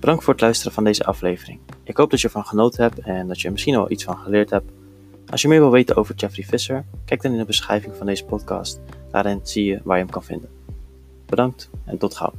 Bedankt 0.00 0.24
voor 0.24 0.32
het 0.32 0.42
luisteren 0.42 0.72
van 0.72 0.84
deze 0.84 1.04
aflevering. 1.04 1.58
Ik 1.84 1.96
hoop 1.96 2.10
dat 2.10 2.20
je 2.20 2.26
ervan 2.26 2.44
genoten 2.44 2.82
hebt 2.82 2.98
en 2.98 3.28
dat 3.28 3.40
je 3.40 3.46
er 3.46 3.52
misschien 3.52 3.74
wel 3.74 3.90
iets 3.90 4.04
van 4.04 4.16
geleerd 4.16 4.50
hebt. 4.50 4.70
Als 5.30 5.42
je 5.42 5.48
meer 5.48 5.60
wil 5.60 5.70
weten 5.70 5.96
over 5.96 6.14
Jeffrey 6.14 6.44
Visser, 6.44 6.84
kijk 7.04 7.22
dan 7.22 7.32
in 7.32 7.38
de 7.38 7.44
beschrijving 7.44 7.94
van 7.96 8.06
deze 8.06 8.24
podcast. 8.24 8.80
Daarin 9.10 9.40
zie 9.42 9.64
je 9.64 9.80
waar 9.84 9.96
je 9.96 10.02
hem 10.02 10.12
kan 10.12 10.22
vinden. 10.24 10.48
Bedankt 11.26 11.70
en 11.84 11.98
tot 11.98 12.14
gauw. 12.16 12.32